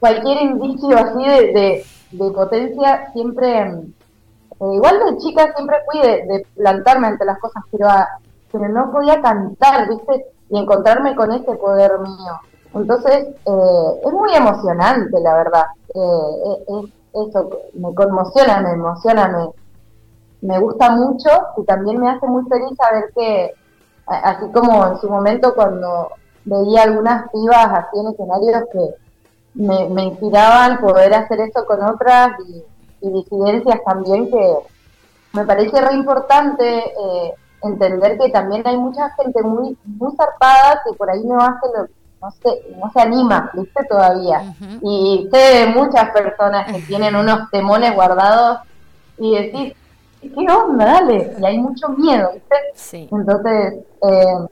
cualquier 0.00 0.42
indicio 0.42 0.98
así 0.98 1.24
de, 1.24 1.86
de 2.10 2.30
potencia 2.32 3.10
siempre 3.12 3.72
eh, 4.60 4.74
igual 4.74 4.98
de 4.98 5.16
chica 5.18 5.52
siempre 5.54 5.76
fui 5.90 6.00
de, 6.00 6.46
plantarme 6.56 7.08
ante 7.08 7.24
las 7.24 7.38
cosas, 7.38 7.62
pero, 7.70 7.88
pero 8.50 8.68
no 8.68 8.90
podía 8.90 9.20
cantar, 9.20 9.88
¿viste? 9.88 10.26
Y 10.50 10.58
encontrarme 10.58 11.14
con 11.14 11.32
ese 11.32 11.54
poder 11.56 11.98
mío. 12.00 12.40
Entonces, 12.74 13.28
eh, 13.44 14.00
es 14.04 14.12
muy 14.12 14.34
emocionante, 14.34 15.20
la 15.20 15.34
verdad. 15.34 15.64
Eh, 15.94 16.92
eso 17.14 17.50
me 17.74 17.94
conmociona, 17.94 18.60
me 18.60 18.72
emociona, 18.72 19.28
me, 19.28 20.48
me 20.48 20.58
gusta 20.60 20.90
mucho 20.90 21.30
y 21.56 21.64
también 21.64 22.00
me 22.00 22.10
hace 22.10 22.26
muy 22.26 22.44
feliz 22.44 22.76
saber 22.76 23.10
que, 23.14 23.54
así 24.06 24.50
como 24.52 24.86
en 24.86 24.98
su 24.98 25.08
momento 25.08 25.54
cuando 25.54 26.10
veía 26.44 26.82
algunas 26.82 27.30
pibas 27.30 27.66
así 27.66 27.98
en 27.98 28.08
escenarios 28.08 28.62
que 28.72 28.94
me, 29.54 29.88
me 29.88 30.04
inspiraban 30.04 30.80
poder 30.80 31.14
hacer 31.14 31.40
eso 31.40 31.64
con 31.66 31.82
otras 31.82 32.30
y 32.46 32.62
y 33.00 33.10
disidencias 33.10 33.78
también 33.84 34.30
que 34.30 34.56
me 35.32 35.44
parece 35.44 35.80
re 35.80 35.94
importante 35.94 36.78
eh, 36.78 37.34
entender 37.62 38.18
que 38.18 38.30
también 38.30 38.66
hay 38.66 38.76
mucha 38.76 39.10
gente 39.10 39.42
muy 39.42 39.76
muy 39.84 40.14
zarpada 40.16 40.82
que 40.84 40.94
por 40.94 41.10
ahí 41.10 41.24
no 41.24 41.38
hace 41.40 41.66
lo 41.76 41.86
no 42.20 42.30
se, 42.32 42.76
no 42.76 42.90
se 42.92 43.00
anima, 43.00 43.50
¿viste? 43.54 43.84
Todavía. 43.84 44.54
Y 44.82 45.28
sé 45.32 45.66
muchas 45.74 46.10
personas 46.10 46.72
que 46.72 46.80
tienen 46.82 47.14
unos 47.14 47.50
temones 47.50 47.94
guardados 47.94 48.60
y 49.18 49.34
decís, 49.36 49.74
¿qué 50.20 50.52
onda? 50.52 50.84
Dale. 50.84 51.36
Y 51.38 51.44
hay 51.44 51.58
mucho 51.58 51.88
miedo, 51.90 52.30
¿viste? 52.32 53.08
Entonces, 53.12 53.84
eh, 54.02 54.46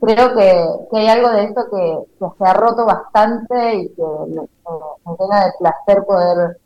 creo 0.00 0.34
que, 0.34 0.66
que, 0.90 0.98
hay 0.98 1.06
algo 1.08 1.30
de 1.30 1.44
esto 1.44 1.62
que, 1.70 1.98
se 2.38 2.44
ha 2.44 2.54
roto 2.54 2.86
bastante 2.86 3.74
y 3.74 3.88
que 3.88 4.02
me, 4.28 4.42
me 4.42 5.16
llena 5.18 5.46
de 5.46 5.52
placer 5.58 6.04
poder 6.04 6.58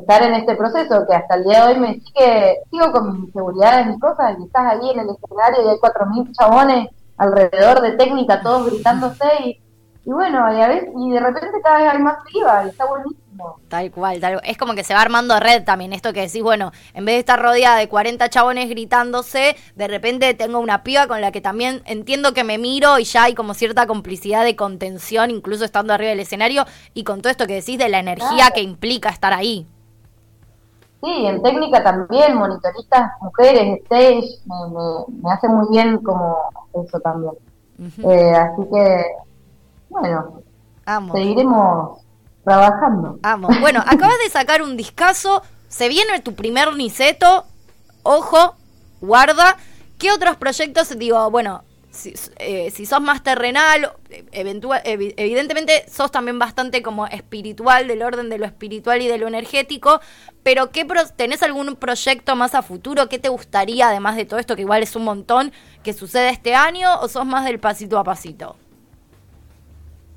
estar 0.00 0.22
en 0.22 0.34
este 0.34 0.54
proceso, 0.56 1.06
que 1.06 1.14
hasta 1.14 1.34
el 1.36 1.44
día 1.44 1.66
de 1.66 1.72
hoy 1.72 1.80
me 1.80 2.00
sigue, 2.00 2.58
sigo 2.70 2.92
con 2.92 3.12
mis 3.12 3.28
inseguridades, 3.28 3.86
mis 3.86 4.00
cosas, 4.00 4.36
y 4.38 4.44
estás 4.44 4.72
ahí 4.72 4.90
en 4.90 5.00
el 5.00 5.10
escenario 5.10 5.64
y 5.64 5.68
hay 5.68 5.78
cuatro 5.78 6.06
mil 6.06 6.32
chabones 6.32 6.88
alrededor 7.16 7.80
de 7.80 7.92
técnica, 7.92 8.40
todos 8.40 8.66
gritándose, 8.66 9.26
y, 9.44 9.60
y 10.04 10.10
bueno, 10.10 10.52
y, 10.52 10.60
a 10.60 10.68
veces, 10.68 10.90
y 10.96 11.10
de 11.10 11.20
repente 11.20 11.60
cada 11.62 11.78
vez 11.78 11.92
hay 11.92 11.98
más 11.98 12.16
viva, 12.32 12.64
y 12.64 12.68
está 12.68 12.86
buenísimo. 12.86 13.22
Tal 13.68 13.90
cual, 13.90 14.20
tal 14.20 14.40
Es 14.44 14.58
como 14.58 14.74
que 14.74 14.84
se 14.84 14.94
va 14.94 15.00
armando 15.00 15.38
red 15.40 15.64
también. 15.64 15.92
Esto 15.92 16.12
que 16.12 16.20
decís, 16.20 16.42
bueno, 16.42 16.72
en 16.94 17.04
vez 17.04 17.14
de 17.14 17.20
estar 17.20 17.40
rodeada 17.40 17.78
de 17.78 17.88
40 17.88 18.28
chabones 18.28 18.68
gritándose, 18.68 19.56
de 19.74 19.88
repente 19.88 20.34
tengo 20.34 20.58
una 20.58 20.82
piba 20.82 21.06
con 21.06 21.20
la 21.20 21.32
que 21.32 21.40
también 21.40 21.82
entiendo 21.86 22.34
que 22.34 22.44
me 22.44 22.58
miro 22.58 22.98
y 22.98 23.04
ya 23.04 23.24
hay 23.24 23.34
como 23.34 23.54
cierta 23.54 23.86
complicidad 23.86 24.44
de 24.44 24.56
contención, 24.56 25.30
incluso 25.30 25.64
estando 25.64 25.94
arriba 25.94 26.10
del 26.10 26.20
escenario, 26.20 26.66
y 26.94 27.04
con 27.04 27.22
todo 27.22 27.30
esto 27.30 27.46
que 27.46 27.54
decís 27.54 27.78
de 27.78 27.88
la 27.88 27.98
energía 27.98 28.50
que 28.54 28.62
implica 28.62 29.08
estar 29.08 29.32
ahí. 29.32 29.66
Sí, 31.02 31.26
en 31.26 31.42
técnica 31.42 31.82
también, 31.82 32.36
monitoristas, 32.36 33.10
mujeres, 33.20 33.80
stage, 33.84 34.28
me, 34.46 35.32
hace 35.32 35.48
muy 35.48 35.66
bien 35.70 35.98
como 35.98 36.38
eso 36.74 37.00
también. 37.00 37.32
Eh, 37.78 38.34
así 38.36 38.62
que, 38.72 39.04
bueno, 39.88 40.42
seguiremos 41.12 41.98
trabajando. 42.44 43.18
Vamos. 43.20 43.50
Bueno, 43.60 43.80
acabas 43.86 44.18
de 44.24 44.30
sacar 44.30 44.62
un 44.62 44.76
discazo, 44.76 45.42
se 45.68 45.88
viene 45.88 46.20
tu 46.20 46.34
primer 46.34 46.74
niceto, 46.76 47.46
ojo, 48.04 48.54
guarda. 49.00 49.56
¿Qué 49.98 50.12
otros 50.12 50.36
proyectos? 50.36 50.96
Digo, 50.98 51.30
bueno, 51.32 51.64
si, 51.92 52.14
eh, 52.38 52.70
si 52.70 52.86
sos 52.86 53.02
más 53.02 53.22
terrenal, 53.22 53.92
eventual, 54.32 54.80
evidentemente 54.84 55.84
sos 55.90 56.10
también 56.10 56.38
bastante 56.38 56.82
como 56.82 57.06
espiritual, 57.06 57.86
del 57.86 58.02
orden 58.02 58.30
de 58.30 58.38
lo 58.38 58.46
espiritual 58.46 59.02
y 59.02 59.08
de 59.08 59.18
lo 59.18 59.28
energético, 59.28 60.00
pero 60.42 60.70
¿qué 60.70 60.86
¿tenés 61.14 61.42
algún 61.42 61.76
proyecto 61.76 62.34
más 62.34 62.54
a 62.54 62.62
futuro? 62.62 63.08
¿Qué 63.10 63.18
te 63.18 63.28
gustaría, 63.28 63.88
además 63.88 64.16
de 64.16 64.24
todo 64.24 64.40
esto, 64.40 64.56
que 64.56 64.62
igual 64.62 64.82
es 64.82 64.96
un 64.96 65.04
montón, 65.04 65.52
que 65.82 65.92
suceda 65.92 66.30
este 66.30 66.54
año 66.54 66.88
o 67.00 67.08
sos 67.08 67.26
más 67.26 67.44
del 67.44 67.60
pasito 67.60 67.98
a 67.98 68.04
pasito? 68.04 68.56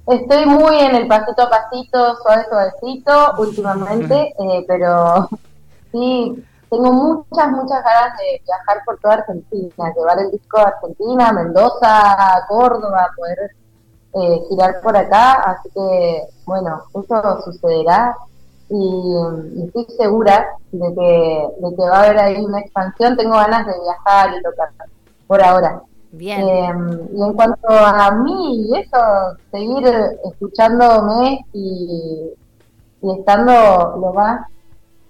Estoy 0.08 0.46
muy 0.46 0.79
en 0.79 0.96
el 0.96 1.08
pasito 1.08 1.41
a 1.41 1.50
pasito, 1.50 2.15
suave, 2.22 2.46
suavecito 2.48 3.34
últimamente, 3.38 4.34
eh, 4.39 4.65
pero 4.65 5.27
sí, 5.91 6.41
tengo 6.75 6.91
muchas, 6.91 7.51
muchas 7.51 7.84
ganas 7.84 8.17
de 8.17 8.41
viajar 8.46 8.84
por 8.86 8.98
toda 9.00 9.15
Argentina, 9.15 9.94
llevar 9.96 10.20
el 10.20 10.32
disco 10.32 10.58
a 10.58 10.63
Argentina, 10.63 11.32
Mendoza, 11.32 12.46
Córdoba, 12.48 13.10
poder 13.15 13.51
eh, 14.13 14.41
girar 14.50 14.82
por 14.82 14.96
acá, 14.98 15.34
así 15.34 15.70
que, 15.70 16.24
bueno, 16.46 16.84
eso 16.94 17.41
sucederá 17.44 18.15
y, 18.70 19.13
estoy 19.65 19.86
segura 19.98 20.48
de 20.72 20.94
que, 20.96 21.48
de 21.60 21.75
que 21.75 21.82
va 21.82 21.98
a 21.98 22.03
haber 22.03 22.20
ahí 22.20 22.44
una 22.44 22.60
expansión, 22.60 23.15
tengo 23.15 23.36
ganas 23.36 23.65
de 23.65 23.74
viajar 23.79 24.38
y 24.38 24.44
tocar 24.44 24.70
por 25.27 25.41
ahora. 25.41 25.82
Bien. 26.12 26.41
Em, 26.41 27.00
y 27.13 27.24
en 27.24 27.34
cuanto 27.34 27.67
a 27.70 28.12
mí, 28.12 28.72
eso, 28.77 29.38
seguir 29.51 29.86
escuchándome 30.24 31.46
y, 31.53 32.32
estando 33.01 33.98
lo 34.01 34.13
más 34.13 34.48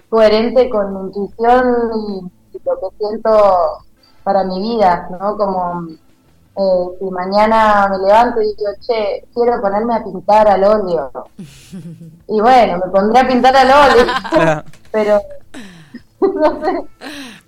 coherente 0.10 0.70
con 0.70 0.94
mi 0.94 1.08
intuición 1.08 1.92
y, 1.96 2.36
lo 2.64 2.80
que 2.80 2.98
siento 2.98 3.84
para 4.24 4.44
mi 4.44 4.60
vida, 4.62 5.08
¿no? 5.12 5.38
Como 5.38 5.88
eh, 6.58 6.98
si 7.00 7.06
mañana 7.12 7.88
me 7.90 7.98
levanto 8.00 8.42
y 8.42 8.46
digo, 8.56 8.72
che, 8.80 9.26
quiero 9.34 9.62
ponerme 9.62 9.96
a 9.96 10.04
pintar 10.04 10.48
al 10.48 10.64
óleo. 10.64 11.12
y 12.28 12.40
bueno, 12.40 12.80
me 12.84 12.92
pondré 12.92 13.20
a 13.20 13.28
pintar 13.28 13.56
al 13.56 13.68
óleo, 13.68 14.14
pero 14.92 15.22
no 16.34 16.62
sé. 16.64 16.82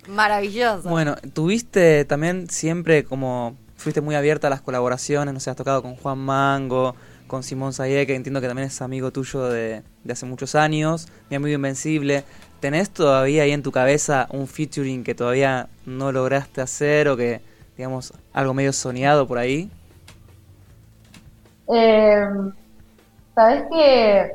Maravilloso. 0.08 0.88
Bueno, 0.88 1.16
tuviste 1.32 2.04
también 2.04 2.48
siempre 2.48 3.04
como, 3.04 3.56
fuiste 3.76 4.00
muy 4.00 4.14
abierta 4.14 4.46
a 4.46 4.50
las 4.50 4.60
colaboraciones, 4.60 5.34
no 5.34 5.40
sé, 5.40 5.50
has 5.50 5.56
tocado 5.56 5.82
con 5.82 5.96
Juan 5.96 6.18
Mango, 6.18 6.94
con 7.26 7.42
Simón 7.42 7.72
Sayé, 7.72 8.06
que 8.06 8.14
entiendo 8.14 8.40
que 8.40 8.48
también 8.48 8.68
es 8.68 8.82
amigo 8.82 9.10
tuyo 9.10 9.48
de, 9.48 9.82
hace 10.10 10.26
muchos 10.26 10.54
años, 10.54 11.08
mi 11.30 11.36
amigo 11.36 11.54
Invencible. 11.54 12.24
¿Tenés 12.60 12.90
todavía 12.90 13.44
ahí 13.44 13.52
en 13.52 13.62
tu 13.62 13.72
cabeza 13.72 14.26
un 14.30 14.46
featuring 14.46 15.04
que 15.04 15.14
todavía 15.14 15.68
no 15.86 16.12
lograste 16.12 16.60
hacer 16.60 17.08
o 17.08 17.16
que, 17.16 17.40
digamos, 17.76 18.12
algo 18.32 18.54
medio 18.54 18.72
soñado 18.72 19.26
por 19.26 19.38
ahí? 19.38 19.70
Eh, 21.72 22.26
Sabes 23.38 23.62
que 23.70 24.32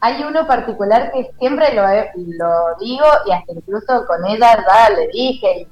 hay 0.00 0.22
uno 0.22 0.46
particular 0.46 1.12
que 1.12 1.30
siempre 1.38 1.74
lo, 1.74 1.82
lo 1.82 2.50
digo 2.80 3.04
y 3.26 3.32
hasta 3.32 3.52
incluso 3.52 4.06
con 4.06 4.24
ella 4.24 4.64
ya 4.66 4.88
le 4.96 5.08
dije 5.08 5.68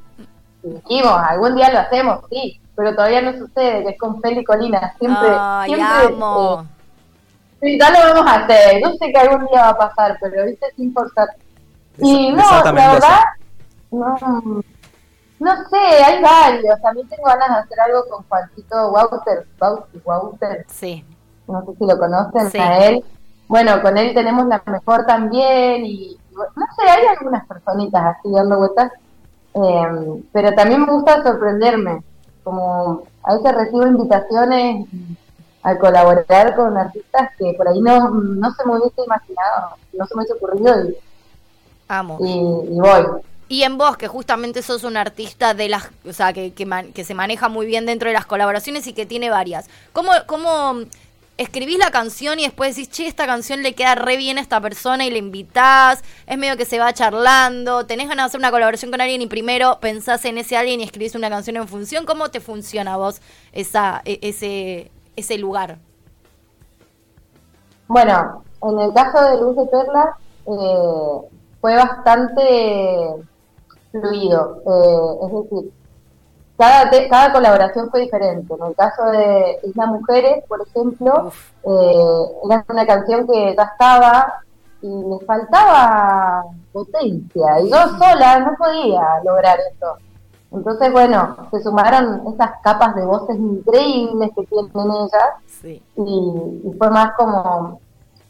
y, 0.63 0.69
dijimos, 0.69 1.15
algún 1.31 1.57
día 1.57 1.73
lo 1.73 1.79
hacemos, 1.79 2.21
sí, 2.29 2.61
pero 2.77 2.95
todavía 2.95 3.23
no 3.23 3.33
sucede, 3.33 3.83
que 3.85 3.89
es 3.89 3.99
con 3.99 4.21
Feli 4.21 4.45
Colina, 4.45 4.95
siempre, 4.99 5.31
siempre 5.65 5.87
eh, 7.63 7.79
ya 7.79 7.91
lo 7.91 8.13
vamos 8.13 8.31
a 8.31 8.45
hacer, 8.45 8.83
no 8.83 8.93
sé 8.93 9.11
que 9.11 9.19
algún 9.19 9.47
día 9.47 9.63
va 9.63 9.69
a 9.71 9.79
pasar, 9.79 10.19
pero 10.21 10.45
viste 10.45 10.67
sin 10.77 10.93
forzar. 10.93 11.29
Y 11.99 12.33
no, 12.33 12.65
la 12.65 12.73
verdad, 12.73 13.21
no, 13.91 14.17
no 15.39 15.51
sé, 15.69 15.77
hay 15.77 16.23
varios, 16.23 16.81
también 16.81 17.09
tengo 17.09 17.25
ganas 17.25 17.49
de 17.49 17.55
hacer 17.57 17.81
algo 17.81 18.07
con 18.09 18.25
Juancito 18.29 18.93
Wouter, 18.93 19.47
Wouter, 20.05 20.65
sí. 20.69 21.05
no 21.47 21.65
sé 21.67 21.73
si 21.79 21.87
lo 21.87 21.99
conocen 21.99 22.61
a 22.61 22.79
él, 22.87 23.05
bueno, 23.49 23.83
con 23.83 23.99
él 23.99 24.15
tenemos 24.15 24.47
la 24.47 24.63
mejor 24.67 25.05
también 25.05 25.85
y 25.85 26.17
no 26.33 26.67
sé, 26.77 26.89
hay 26.89 27.07
algunas 27.07 27.47
personitas 27.47 28.17
así 28.17 28.31
dando 28.33 28.57
vueltas, 28.57 28.93
em, 29.55 30.23
pero 30.33 30.55
también 30.55 30.87
me 30.87 30.93
gusta 30.93 31.23
sorprenderme, 31.23 32.03
como 32.45 33.03
a 33.23 33.35
veces 33.35 33.55
recibo 33.55 33.87
invitaciones 33.87 34.87
a 35.63 35.77
colaborar 35.77 36.57
con 36.57 36.77
artistas 36.77 37.31
que 37.39 37.53
por 37.57 37.69
ahí 37.69 37.81
no, 37.81 38.11
no 38.11 38.53
se 38.53 38.65
me 38.65 38.79
hubiese 38.79 39.05
imaginado, 39.05 39.77
no 39.93 40.07
se 40.07 40.15
me 40.15 40.23
hubiese 40.23 40.35
ocurrido 40.35 40.89
y, 40.89 40.97
Amo. 41.89 42.19
y, 42.21 42.79
voy. 42.79 43.05
Y 43.49 43.65
en 43.65 43.77
vos, 43.77 43.99
que 43.99 44.09
justamente 44.09 44.63
sos 44.63 44.83
un 44.83 44.97
artista 44.97 45.53
de 45.53 45.69
las, 45.69 45.91
o 46.09 46.13
sea, 46.15 46.33
que, 46.33 46.55
que, 46.55 46.67
que, 46.95 47.05
se 47.05 47.13
maneja 47.13 47.51
muy 47.51 47.67
bien 47.67 47.85
dentro 47.85 48.09
de 48.09 48.15
las 48.15 48.25
colaboraciones 48.25 48.87
y 48.87 48.95
que 48.95 49.05
tiene 49.05 49.29
varias. 49.29 49.69
¿Cómo, 49.93 50.11
cómo 50.27 50.87
escribís 51.37 51.79
la 51.79 51.91
canción 51.91 52.39
y 52.39 52.45
después 52.45 52.75
decís, 52.75 52.91
che, 52.91 53.07
esta 53.07 53.27
canción 53.27 53.63
le 53.63 53.75
queda 53.75 53.95
re 53.95 54.17
bien 54.17 54.39
a 54.39 54.41
esta 54.41 54.61
persona 54.61 55.05
y 55.05 55.11
le 55.11 55.19
invitás, 55.19 56.03
es 56.27 56.39
medio 56.39 56.57
que 56.57 56.65
se 56.65 56.79
va 56.79 56.93
charlando, 56.93 57.85
tenés 57.87 58.09
ganas 58.09 58.25
de 58.25 58.27
hacer 58.29 58.41
una 58.41 58.51
colaboración 58.51 58.91
con 58.91 59.01
alguien 59.01 59.23
y 59.23 59.27
primero 59.27 59.79
pensás 59.81 60.25
en 60.25 60.39
ese 60.39 60.57
alguien 60.57 60.81
y 60.81 60.85
escribís 60.85 61.15
una 61.15 61.31
canción 61.31 61.57
en 61.57 61.69
función, 61.69 62.07
¿cómo 62.07 62.31
te 62.31 62.41
funciona 62.41 62.95
a 62.95 62.97
vos 62.97 63.21
esa, 63.53 64.03
e, 64.05 64.19
ese, 64.23 64.91
ese 65.17 65.39
lugar? 65.39 65.79
Bueno, 67.89 68.45
en 68.63 68.81
el 68.81 68.95
caso 68.95 69.21
de 69.23 69.41
Luz 69.41 69.57
de 69.57 69.67
Perla 69.67 70.17
eh, 70.47 71.29
fue 71.63 71.77
bastante 71.77 73.15
fluido, 73.93 74.63
eh, 74.67 75.27
es 75.27 75.51
decir, 75.51 75.73
cada, 76.59 76.91
cada 77.09 77.33
colaboración 77.33 77.89
fue 77.91 78.01
diferente. 78.01 78.53
En 78.53 78.67
el 78.67 78.75
caso 78.75 79.05
de 79.07 79.59
Isla 79.63 79.87
Mujeres, 79.87 80.45
por 80.49 80.61
ejemplo, 80.61 81.31
eh, 81.65 82.25
era 82.45 82.65
una 82.69 82.87
canción 82.87 83.27
que 83.27 83.55
ya 83.57 83.63
estaba 83.63 84.43
y 84.83 84.89
me 84.89 85.19
faltaba 85.21 86.45
potencia. 86.73 87.61
Y 87.61 87.71
yo 87.71 87.77
sola 87.97 88.41
no 88.41 88.57
podía 88.59 89.23
lograr 89.25 89.59
eso. 89.73 89.97
Entonces, 90.51 90.93
bueno, 90.93 91.37
se 91.53 91.63
sumaron 91.63 92.23
esas 92.35 92.51
capas 92.63 92.95
de 92.97 93.07
voces 93.07 93.37
increíbles 93.37 94.31
que 94.37 94.47
tienen 94.47 94.71
ellas. 94.75 95.79
Y, 95.97 96.77
fue 96.77 96.91
más 96.91 97.13
como, 97.17 97.81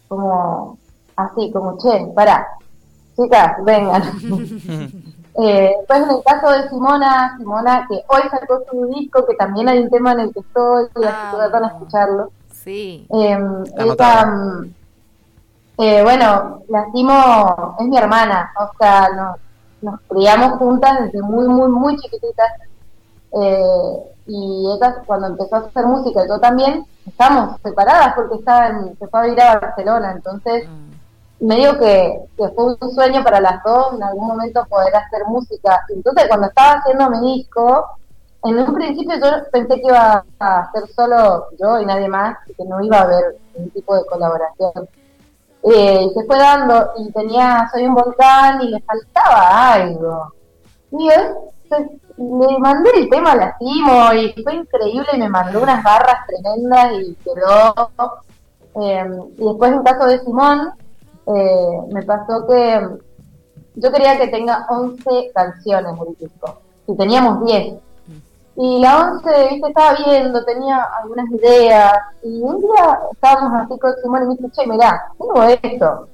como 0.06 0.78
así, 1.16 1.50
como, 1.50 1.78
che, 1.78 2.06
para, 2.14 2.46
chicas, 3.16 3.56
vengan. 3.64 4.02
Eh, 5.34 5.74
pues 5.88 6.02
en 6.02 6.10
el 6.10 6.22
caso 6.24 6.50
de 6.50 6.68
Simona, 6.68 7.36
Simona 7.38 7.86
que 7.88 8.04
hoy 8.06 8.20
sacó 8.30 8.64
su 8.70 8.84
disco, 8.88 9.24
que 9.24 9.34
también 9.34 9.66
hay 9.66 9.78
un 9.78 9.88
tema 9.88 10.12
en 10.12 10.20
el 10.20 10.34
que 10.34 10.40
estoy, 10.40 10.88
y 10.94 11.04
así 11.04 11.36
que 11.40 11.48
van 11.48 11.64
a 11.64 11.68
escucharlo. 11.68 12.30
Sí. 12.52 13.06
Eh, 13.08 13.38
mm, 13.38 14.64
eh, 15.78 16.02
bueno, 16.02 16.62
la 16.68 16.84
Simo 16.92 17.76
es 17.80 17.88
mi 17.88 17.96
hermana, 17.96 18.52
o 18.60 18.76
sea, 18.78 19.08
nos, 19.08 19.36
nos 19.80 20.00
criamos 20.02 20.58
juntas 20.58 21.00
desde 21.00 21.22
muy, 21.22 21.48
muy, 21.48 21.70
muy 21.70 21.96
chiquititas. 21.96 22.52
Eh, 23.32 23.96
y 24.26 24.66
ella 24.70 24.96
cuando 25.06 25.28
empezó 25.28 25.56
a 25.56 25.58
hacer 25.60 25.86
música, 25.86 26.26
yo 26.28 26.38
también, 26.40 26.84
estamos 27.06 27.56
separadas 27.62 28.12
porque 28.14 28.34
estaba 28.34 28.70
se 28.98 29.08
fue 29.08 29.20
a 29.20 29.22
vivir 29.22 29.40
a 29.40 29.58
Barcelona, 29.60 30.12
entonces... 30.12 30.68
Mm 30.68 30.91
medio 31.42 31.78
que, 31.78 32.20
que, 32.36 32.48
fue 32.50 32.76
un 32.80 32.90
sueño 32.92 33.22
para 33.22 33.40
las 33.40 33.62
dos 33.62 33.94
en 33.94 34.02
algún 34.02 34.28
momento 34.28 34.64
poder 34.66 34.94
hacer 34.94 35.24
música. 35.26 35.84
Entonces, 35.88 36.26
cuando 36.28 36.46
estaba 36.46 36.78
haciendo 36.78 37.10
mi 37.10 37.36
disco, 37.36 37.86
en 38.44 38.58
un 38.58 38.74
principio 38.74 39.16
yo 39.18 39.50
pensé 39.50 39.76
que 39.76 39.86
iba 39.86 40.24
a 40.40 40.58
hacer 40.60 40.82
solo 40.94 41.46
yo 41.60 41.80
y 41.80 41.86
nadie 41.86 42.08
más, 42.08 42.36
y 42.48 42.54
que 42.54 42.64
no 42.64 42.82
iba 42.82 42.98
a 42.98 43.02
haber 43.02 43.36
ningún 43.54 43.70
tipo 43.70 43.96
de 43.96 44.04
colaboración. 44.06 44.88
Eh, 45.62 46.06
y 46.10 46.14
se 46.14 46.24
fue 46.26 46.38
dando, 46.38 46.90
y 46.96 47.12
tenía 47.12 47.68
Soy 47.72 47.86
un 47.86 47.94
volcán 47.94 48.62
y 48.62 48.68
le 48.68 48.80
faltaba 48.80 49.72
algo. 49.74 50.32
Y 50.90 51.08
le 51.08 52.58
mandé 52.58 52.90
el 52.96 53.08
tema 53.08 53.32
a 53.32 53.36
la 53.36 53.56
Timo 53.58 54.12
y 54.12 54.32
fue 54.42 54.54
increíble, 54.54 55.08
y 55.12 55.18
me 55.18 55.28
mandó 55.28 55.62
unas 55.62 55.82
barras 55.84 56.26
tremendas 56.26 56.92
y 57.00 57.14
quedó. 57.16 57.90
Eh, 58.74 59.06
y 59.38 59.44
después 59.44 59.72
en 59.72 59.82
caso 59.82 60.06
de 60.06 60.18
Simón, 60.20 60.72
eh, 61.26 61.78
me 61.92 62.02
pasó 62.02 62.46
que 62.46 62.88
yo 63.74 63.90
quería 63.90 64.18
que 64.18 64.28
tenga 64.28 64.66
11 64.68 65.32
canciones 65.34 65.92
el 66.06 66.16
disco, 66.18 66.58
y 66.86 66.96
teníamos 66.96 67.44
10. 67.46 67.74
Y 68.54 68.80
la 68.80 69.12
11, 69.12 69.48
viste, 69.50 69.68
estaba 69.68 69.96
viendo, 70.04 70.44
tenía 70.44 70.82
algunas 71.00 71.30
ideas, 71.30 71.94
y 72.22 72.42
un 72.42 72.60
día 72.60 73.00
estábamos 73.12 73.62
así 73.62 73.78
con 73.78 73.94
Simón 74.02 74.22
y 74.24 74.26
me 74.26 74.34
dice, 74.34 74.50
che, 74.50 74.66
mirá, 74.66 75.06
tengo 75.18 75.42
esto, 75.42 76.08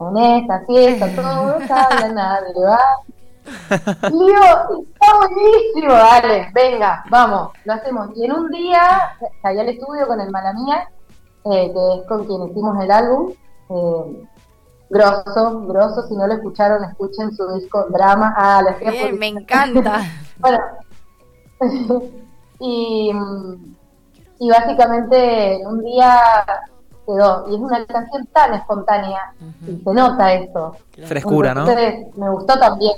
en 0.00 0.16
esta 0.16 0.64
fiesta, 0.66 1.14
todo, 1.14 1.58
no 1.58 1.66
sabía 1.68 2.08
nada, 2.12 2.40
va. 2.66 2.80
Y 4.08 4.10
digo, 4.10 4.82
está 4.92 5.16
buenísimo, 5.16 5.92
dale, 5.92 6.50
venga, 6.52 7.04
vamos, 7.08 7.50
lo 7.64 7.72
hacemos. 7.72 8.08
Y 8.16 8.24
en 8.24 8.32
un 8.32 8.50
día, 8.50 9.16
salí 9.40 9.60
al 9.60 9.68
estudio 9.68 10.08
con 10.08 10.20
el 10.20 10.30
Malamía, 10.30 10.88
eh, 11.44 11.72
que 11.72 12.00
es 12.00 12.08
con 12.08 12.24
quien 12.26 12.50
hicimos 12.50 12.82
el 12.82 12.90
álbum, 12.90 13.32
eh, 13.70 14.24
grosso, 14.88 15.62
grosso, 15.66 16.06
si 16.06 16.14
no 16.14 16.26
lo 16.26 16.34
escucharon, 16.34 16.84
escuchen 16.84 17.34
su 17.34 17.46
disco 17.54 17.86
Drama. 17.90 18.34
Ah, 18.36 18.62
estoy 18.70 18.90
Bien, 18.90 19.18
me 19.18 19.28
encanta. 19.28 20.00
bueno, 20.38 20.58
y, 22.60 23.12
y 24.38 24.50
básicamente 24.50 25.60
un 25.66 25.82
día 25.82 26.20
quedó, 27.06 27.46
y 27.48 27.54
es 27.54 27.60
una 27.60 27.84
canción 27.86 28.26
tan 28.26 28.54
espontánea, 28.54 29.32
y 29.66 29.76
se 29.82 29.94
nota 29.94 30.32
esto. 30.34 30.76
Frescura, 31.04 31.54
¿no? 31.54 31.66
Me 31.66 32.30
gustó 32.30 32.58
también, 32.58 32.96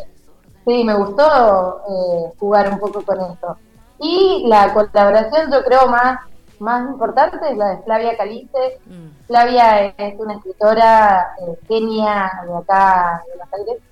sí, 0.66 0.84
me 0.84 0.94
gustó 0.94 1.82
eh, 1.88 2.32
jugar 2.38 2.70
un 2.70 2.78
poco 2.78 3.02
con 3.02 3.20
esto. 3.20 3.56
Y 4.00 4.44
la 4.46 4.72
colaboración 4.72 5.50
yo 5.50 5.64
creo 5.64 5.88
más 5.88 6.20
más 6.60 6.90
importante 6.90 7.38
es 7.50 7.56
la 7.56 7.68
de 7.70 7.82
Flavia 7.82 8.16
Calice. 8.16 8.80
Mm. 8.86 9.26
Flavia 9.26 9.86
es 9.86 10.18
una 10.18 10.34
escritora 10.34 11.34
eh, 11.40 11.58
genia 11.68 12.30
de 12.46 12.56
acá 12.56 13.22
de 13.24 13.36
Buenos 13.36 13.54
Aires, 13.54 13.82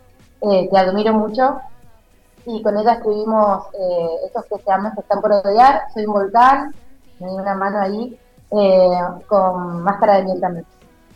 eh, 0.42 0.68
que 0.70 0.78
admiro 0.78 1.14
mucho. 1.14 1.60
Y 2.44 2.62
con 2.62 2.78
ella 2.78 2.94
escribimos 2.94 3.66
eh, 3.74 4.08
esos 4.26 4.44
que 4.44 4.56
se 4.56 4.70
llaman 4.70 4.94
que 4.94 5.00
están 5.00 5.20
por 5.20 5.32
odiar, 5.32 5.82
Soy 5.92 6.06
un 6.06 6.12
volcán, 6.12 6.74
me 7.18 7.28
dio 7.28 7.36
una 7.36 7.54
mano 7.54 7.80
ahí, 7.80 8.18
eh, 8.52 9.00
con 9.26 9.82
Máscara 9.82 10.18
de 10.18 10.24
miel 10.24 10.40
también. 10.40 10.66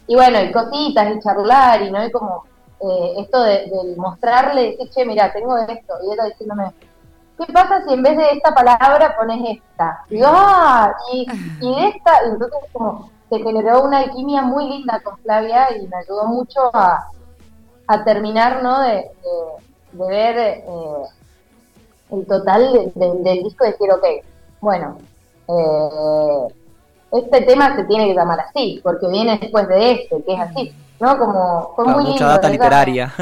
Y 0.07 0.17
bueno, 0.17 0.41
y 0.41 0.51
cositas, 0.51 1.15
y 1.15 1.21
charlar, 1.21 1.83
y 1.83 1.91
no 1.93 1.99
hay 1.99 2.11
como 2.11 2.45
eh, 2.81 3.15
esto 3.19 3.43
de, 3.43 3.67
de 3.67 3.95
mostrarle, 3.97 4.71
decir, 4.73 4.91
che, 4.91 5.05
mira, 5.05 5.33
tengo 5.33 5.57
esto, 5.59 5.95
y 6.03 6.13
ella 6.13 6.25
diciéndome, 6.25 6.73
¿qué 7.47 7.53
pasa 7.53 7.83
si 7.87 7.95
en 7.95 8.03
vez 8.03 8.17
de 8.17 8.31
esta 8.33 8.55
palabra 8.55 9.17
pones 9.19 9.59
esta? 9.59 10.05
Y, 10.11 10.21
ah, 10.25 10.93
y, 11.13 11.27
y 11.61 11.85
esta, 11.87 12.13
y 12.27 12.31
entonces 12.31 12.59
como 12.73 13.11
se 13.29 13.39
generó 13.39 13.83
una 13.85 13.99
alquimia 13.99 14.43
muy 14.43 14.69
linda 14.69 15.01
con 15.05 15.17
Flavia 15.19 15.69
y 15.77 15.87
me 15.87 15.97
ayudó 15.97 16.25
mucho 16.27 16.71
a, 16.75 17.07
a 17.87 18.05
terminar, 18.05 18.63
¿no? 18.63 18.81
De, 18.81 18.93
de, 18.93 19.11
de 19.93 20.07
ver 20.09 20.39
eh, 20.39 20.63
el 22.13 22.27
total 22.27 22.73
de- 22.73 22.93
de- 22.95 23.19
del 23.23 23.43
disco 23.45 23.65
y 23.67 23.71
decir, 23.71 23.91
ok, 23.93 24.05
bueno, 24.61 24.99
eh, 25.49 26.55
este 27.13 27.41
tema 27.43 27.75
se 27.77 27.85
tiene 27.85 28.07
que 28.09 28.15
llamar 28.15 28.41
así, 28.41 28.81
porque 28.83 29.07
viene 29.09 29.39
después 29.41 29.67
de 29.69 29.93
este, 29.93 30.23
que 30.25 30.35
es 30.35 30.41
así, 30.41 30.75
¿no? 31.01 31.19
Como 31.19 31.73
fue 31.75 31.85
Claro, 31.85 31.99
muy 32.01 32.11
mucha 32.13 32.25
lindo. 32.25 32.35
data 32.35 32.49
literaria. 32.49 33.13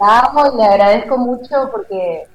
La 0.00 0.18
amo 0.20 0.46
y 0.52 0.56
le 0.56 0.64
agradezco 0.64 1.18
mucho 1.18 1.68
porque 1.70 2.26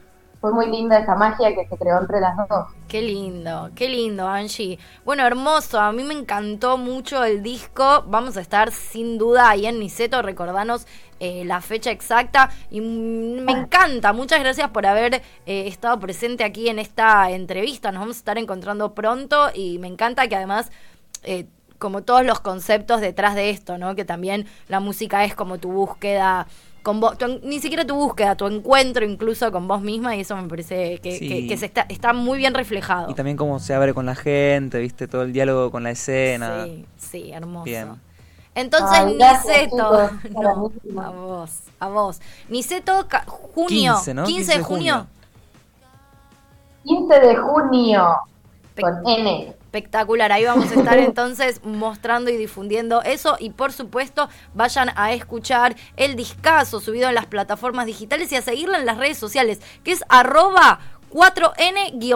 fue 0.45 0.53
muy 0.53 0.67
linda 0.67 0.99
esa 0.99 1.15
magia 1.15 1.55
que 1.55 1.65
se 1.67 1.75
creó 1.75 1.99
entre 1.99 2.21
las 2.21 2.37
dos. 2.47 2.67
Qué 2.87 3.01
lindo, 3.01 3.71
qué 3.73 3.89
lindo, 3.89 4.27
Angie. 4.27 4.77
Bueno, 5.03 5.25
hermoso, 5.25 5.79
a 5.79 5.91
mí 5.91 6.03
me 6.03 6.13
encantó 6.13 6.77
mucho 6.77 7.23
el 7.23 7.41
disco. 7.41 8.03
Vamos 8.05 8.37
a 8.37 8.41
estar 8.41 8.71
sin 8.71 9.17
duda 9.17 9.49
ahí 9.49 9.65
en 9.65 9.79
Niceto, 9.79 10.21
recordanos 10.21 10.85
eh, 11.19 11.45
la 11.45 11.61
fecha 11.61 11.89
exacta. 11.89 12.51
Y 12.69 12.79
me 12.81 13.53
encanta, 13.53 14.13
muchas 14.13 14.39
gracias 14.39 14.69
por 14.69 14.85
haber 14.85 15.15
eh, 15.15 15.67
estado 15.67 15.99
presente 15.99 16.43
aquí 16.43 16.69
en 16.69 16.77
esta 16.77 17.31
entrevista. 17.31 17.91
Nos 17.91 18.01
vamos 18.01 18.17
a 18.17 18.19
estar 18.19 18.37
encontrando 18.37 18.93
pronto 18.93 19.49
y 19.51 19.79
me 19.79 19.87
encanta 19.87 20.27
que 20.27 20.35
además... 20.35 20.71
eh, 21.23 21.47
como 21.77 22.03
todos 22.03 22.25
los 22.25 22.39
conceptos 22.39 23.01
detrás 23.01 23.35
de 23.35 23.49
esto, 23.49 23.77
¿no? 23.77 23.95
Que 23.95 24.05
también 24.05 24.47
la 24.69 24.79
música 24.79 25.25
es 25.25 25.35
como 25.35 25.57
tu 25.57 25.73
búsqueda 25.73 26.47
con 26.85 26.99
vos, 26.99 27.17
tu 27.17 27.25
ni 27.41 27.59
siquiera 27.59 27.83
tu 27.83 27.95
búsqueda, 27.95 28.35
tu 28.35 28.45
encuentro 28.45 29.03
incluso 29.03 29.51
con 29.51 29.67
vos 29.67 29.81
misma 29.81 30.15
y 30.15 30.19
eso 30.21 30.37
me 30.37 30.47
parece 30.47 30.99
que, 30.99 31.17
Sí. 31.17 31.27
que- 31.27 31.47
que 31.47 31.57
se 31.57 31.65
está, 31.65 31.81
está 31.89 32.13
muy 32.13 32.37
bien 32.37 32.53
reflejado. 32.53 33.09
Y 33.09 33.15
también 33.15 33.35
cómo 33.37 33.57
se 33.59 33.73
abre 33.73 33.95
con 33.95 34.05
la 34.05 34.13
gente, 34.13 34.79
viste, 34.79 35.07
todo 35.07 35.23
el 35.23 35.33
diálogo 35.33 35.71
con 35.71 35.81
la 35.81 35.89
escena. 35.89 36.65
Sí, 36.65 36.85
sí, 36.95 37.31
hermoso. 37.31 37.63
Bien. 37.65 37.87
Entonces, 38.53 38.99
Ay, 38.99 39.15
Niceto, 39.15 40.11
no, 40.31 41.01
a 41.01 41.09
vos, 41.09 41.51
a 41.79 41.87
vos. 41.89 42.21
Niceto, 42.49 43.07
junio, 43.25 43.95
15, 43.95 44.13
¿no? 44.13 44.23
15 44.25 44.57
de 44.59 44.63
junio. 44.63 45.07
15 46.83 47.19
de 47.19 47.35
junio, 47.35 48.15
con 48.79 49.07
N. 49.07 49.55
Espectacular, 49.75 50.31
ahí 50.31 50.45
vamos 50.45 50.71
a 50.71 50.75
estar 50.75 50.97
entonces 50.99 51.59
mostrando 51.65 52.29
y 52.29 52.37
difundiendo 52.37 53.01
eso 53.01 53.35
y 53.39 53.49
por 53.49 53.73
supuesto 53.73 54.29
vayan 54.53 54.89
a 54.95 55.11
escuchar 55.11 55.75
el 55.97 56.15
discazo 56.15 56.79
subido 56.79 57.09
en 57.09 57.15
las 57.15 57.25
plataformas 57.25 57.85
digitales 57.85 58.31
y 58.31 58.37
a 58.37 58.41
seguirlo 58.41 58.77
en 58.77 58.85
las 58.85 58.97
redes 58.97 59.17
sociales, 59.17 59.59
que 59.83 59.91
es 59.91 60.05
arroba 60.07 60.79
4N-YI. 61.11 62.13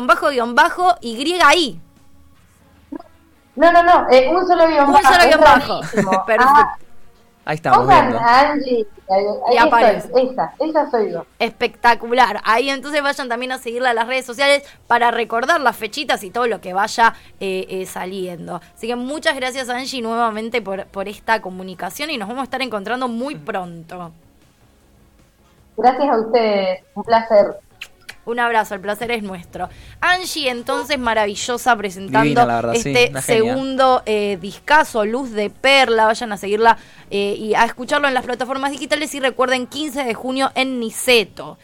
No, 3.58 3.72
no, 3.74 3.84
no, 3.84 4.10
eh, 4.10 4.30
un 4.30 4.48
solo 4.48 4.66
guion 4.66 4.86
Un 4.86 4.94
bajo. 4.94 5.14
solo 5.14 5.20
es 5.20 5.28
guion 5.28 5.42
bajo. 5.42 5.82
Perfecto. 6.26 6.46
Ah, 6.48 6.78
Ahí 7.46 7.56
estamos 7.56 7.88
viendo. 7.88 8.20
a 8.20 8.40
Angie. 8.52 8.86
ahí- 9.10 9.26
ahí 9.48 9.54
Y 9.54 9.58
estoy, 9.58 9.68
aparece. 9.68 10.10
esa, 10.16 10.54
esa 10.60 10.92
soy 10.92 11.12
yo. 11.12 11.26
Espectacular. 11.40 12.42
Ahí 12.44 12.70
entonces 12.70 13.02
vayan 13.02 13.28
también 13.28 13.52
a 13.52 13.58
seguirla 13.58 13.90
en 13.90 13.96
las 13.96 14.08
redes 14.08 14.26
sociales 14.26 14.64
para 14.86 15.10
recordar 15.10 15.60
las 15.60 15.76
fechitas 15.76 16.24
y 16.24 16.30
todo 16.30 16.46
lo 16.46 16.62
que 16.62 16.74
vaya 16.74 17.16
eh, 17.40 17.66
eh, 17.70 17.86
saliendo. 17.88 18.62
Así 18.76 18.86
que 18.88 18.96
muchas 18.96 19.36
gracias 19.36 19.68
Angie 19.70 20.02
nuevamente 20.04 20.62
por, 20.62 20.86
por 20.88 21.08
esta 21.08 21.42
comunicación 21.42 22.12
y 22.12 22.18
nos 22.18 22.28
vamos 22.28 22.42
a 22.42 22.44
estar 22.44 22.62
encontrando 22.62 23.08
muy 23.08 23.34
pronto. 23.36 24.12
Gracias 25.78 26.10
a 26.10 26.20
ustedes, 26.20 26.84
un 26.94 27.04
placer. 27.04 27.56
Un 28.30 28.40
abrazo, 28.40 28.76
el 28.76 28.82
placer 28.82 29.12
es 29.12 29.24
nuestro. 29.24 29.70
Angie, 30.02 30.50
entonces, 30.50 30.98
maravillosa 31.00 31.76
presentando 31.76 32.24
Divina, 32.24 32.46
verdad, 32.46 32.76
este 32.76 33.12
segundo 33.22 34.04
eh, 34.06 34.38
discazo, 34.42 35.06
Luz 35.06 35.32
de 35.32 35.50
Perla. 35.50 36.06
Vayan 36.06 36.32
a 36.32 36.38
seguirla 36.38 36.78
eh, 37.10 37.36
y 37.38 37.54
a 37.56 37.66
escucharlo 37.66 38.08
en 38.08 38.14
las 38.14 38.26
plataformas 38.26 38.72
digitales. 38.72 39.14
Y 39.16 39.20
recuerden, 39.20 39.68
15 39.68 40.04
de 40.04 40.14
junio 40.14 40.52
en 40.56 40.80
Niceto. 40.80 41.58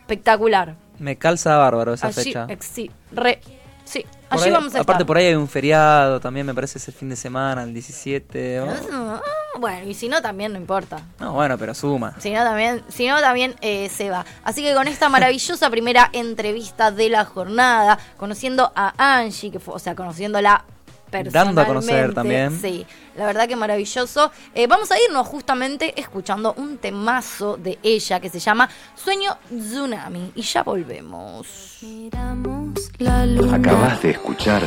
Espectacular. 0.00 0.74
Me 0.98 1.16
calza 1.16 1.56
bárbaro 1.56 1.94
esa 1.94 2.08
Allí, 2.08 2.14
fecha. 2.24 2.46
ex- 2.48 2.66
sí, 2.66 2.90
re- 3.10 3.40
sí, 3.84 4.04
allí 4.30 4.44
ahí- 4.44 4.50
vamos 4.50 4.74
a 4.74 4.78
aparte 4.80 4.92
estar. 5.02 5.06
por 5.06 5.16
ahí 5.16 5.26
hay 5.26 5.34
un 5.34 5.48
feriado 5.48 6.20
también, 6.20 6.46
me 6.46 6.54
parece 6.54 6.78
ese 6.78 6.92
fin 6.92 7.08
de 7.08 7.16
semana, 7.16 7.62
el 7.64 7.72
17. 7.72 8.60
¿no? 8.90 9.20
Bueno, 9.58 9.88
y 9.88 9.94
si 9.94 10.08
no, 10.08 10.20
también 10.20 10.52
no 10.52 10.58
importa. 10.58 11.00
No, 11.20 11.32
bueno, 11.32 11.56
pero 11.58 11.74
suma. 11.74 12.14
Si 12.18 12.30
no, 12.32 12.42
también, 12.42 12.82
si 12.88 13.06
no, 13.06 13.20
también 13.20 13.54
eh, 13.60 13.88
se 13.88 14.10
va. 14.10 14.24
Así 14.42 14.62
que 14.62 14.74
con 14.74 14.88
esta 14.88 15.08
maravillosa 15.08 15.70
primera 15.70 16.10
entrevista 16.12 16.90
de 16.90 17.08
la 17.08 17.24
jornada, 17.24 17.98
conociendo 18.16 18.72
a 18.74 18.94
Angie, 18.98 19.50
que 19.50 19.60
fue, 19.60 19.74
o 19.74 19.78
sea, 19.78 19.94
conociéndola 19.94 20.64
personalmente. 21.10 21.38
Dando 21.38 21.60
a 21.60 21.66
conocer 21.66 22.14
también. 22.14 22.58
Sí, 22.60 22.86
la 23.16 23.26
verdad 23.26 23.48
que 23.48 23.56
maravilloso. 23.56 24.32
Eh, 24.54 24.66
vamos 24.66 24.90
a 24.90 24.96
irnos 25.00 25.26
justamente 25.26 25.98
escuchando 26.00 26.54
un 26.56 26.78
temazo 26.78 27.56
de 27.56 27.78
ella 27.82 28.20
que 28.20 28.30
se 28.30 28.40
llama 28.40 28.68
Sueño 28.96 29.38
Tsunami. 29.48 30.32
Y 30.34 30.42
ya 30.42 30.62
volvemos. 30.62 31.78
Miramos 31.82 32.90
la 32.98 33.26
luna. 33.26 33.56
Acabas 33.56 34.02
de 34.02 34.10
escuchar 34.10 34.62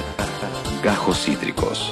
Gajos 0.81 1.25
Cítricos. 1.25 1.91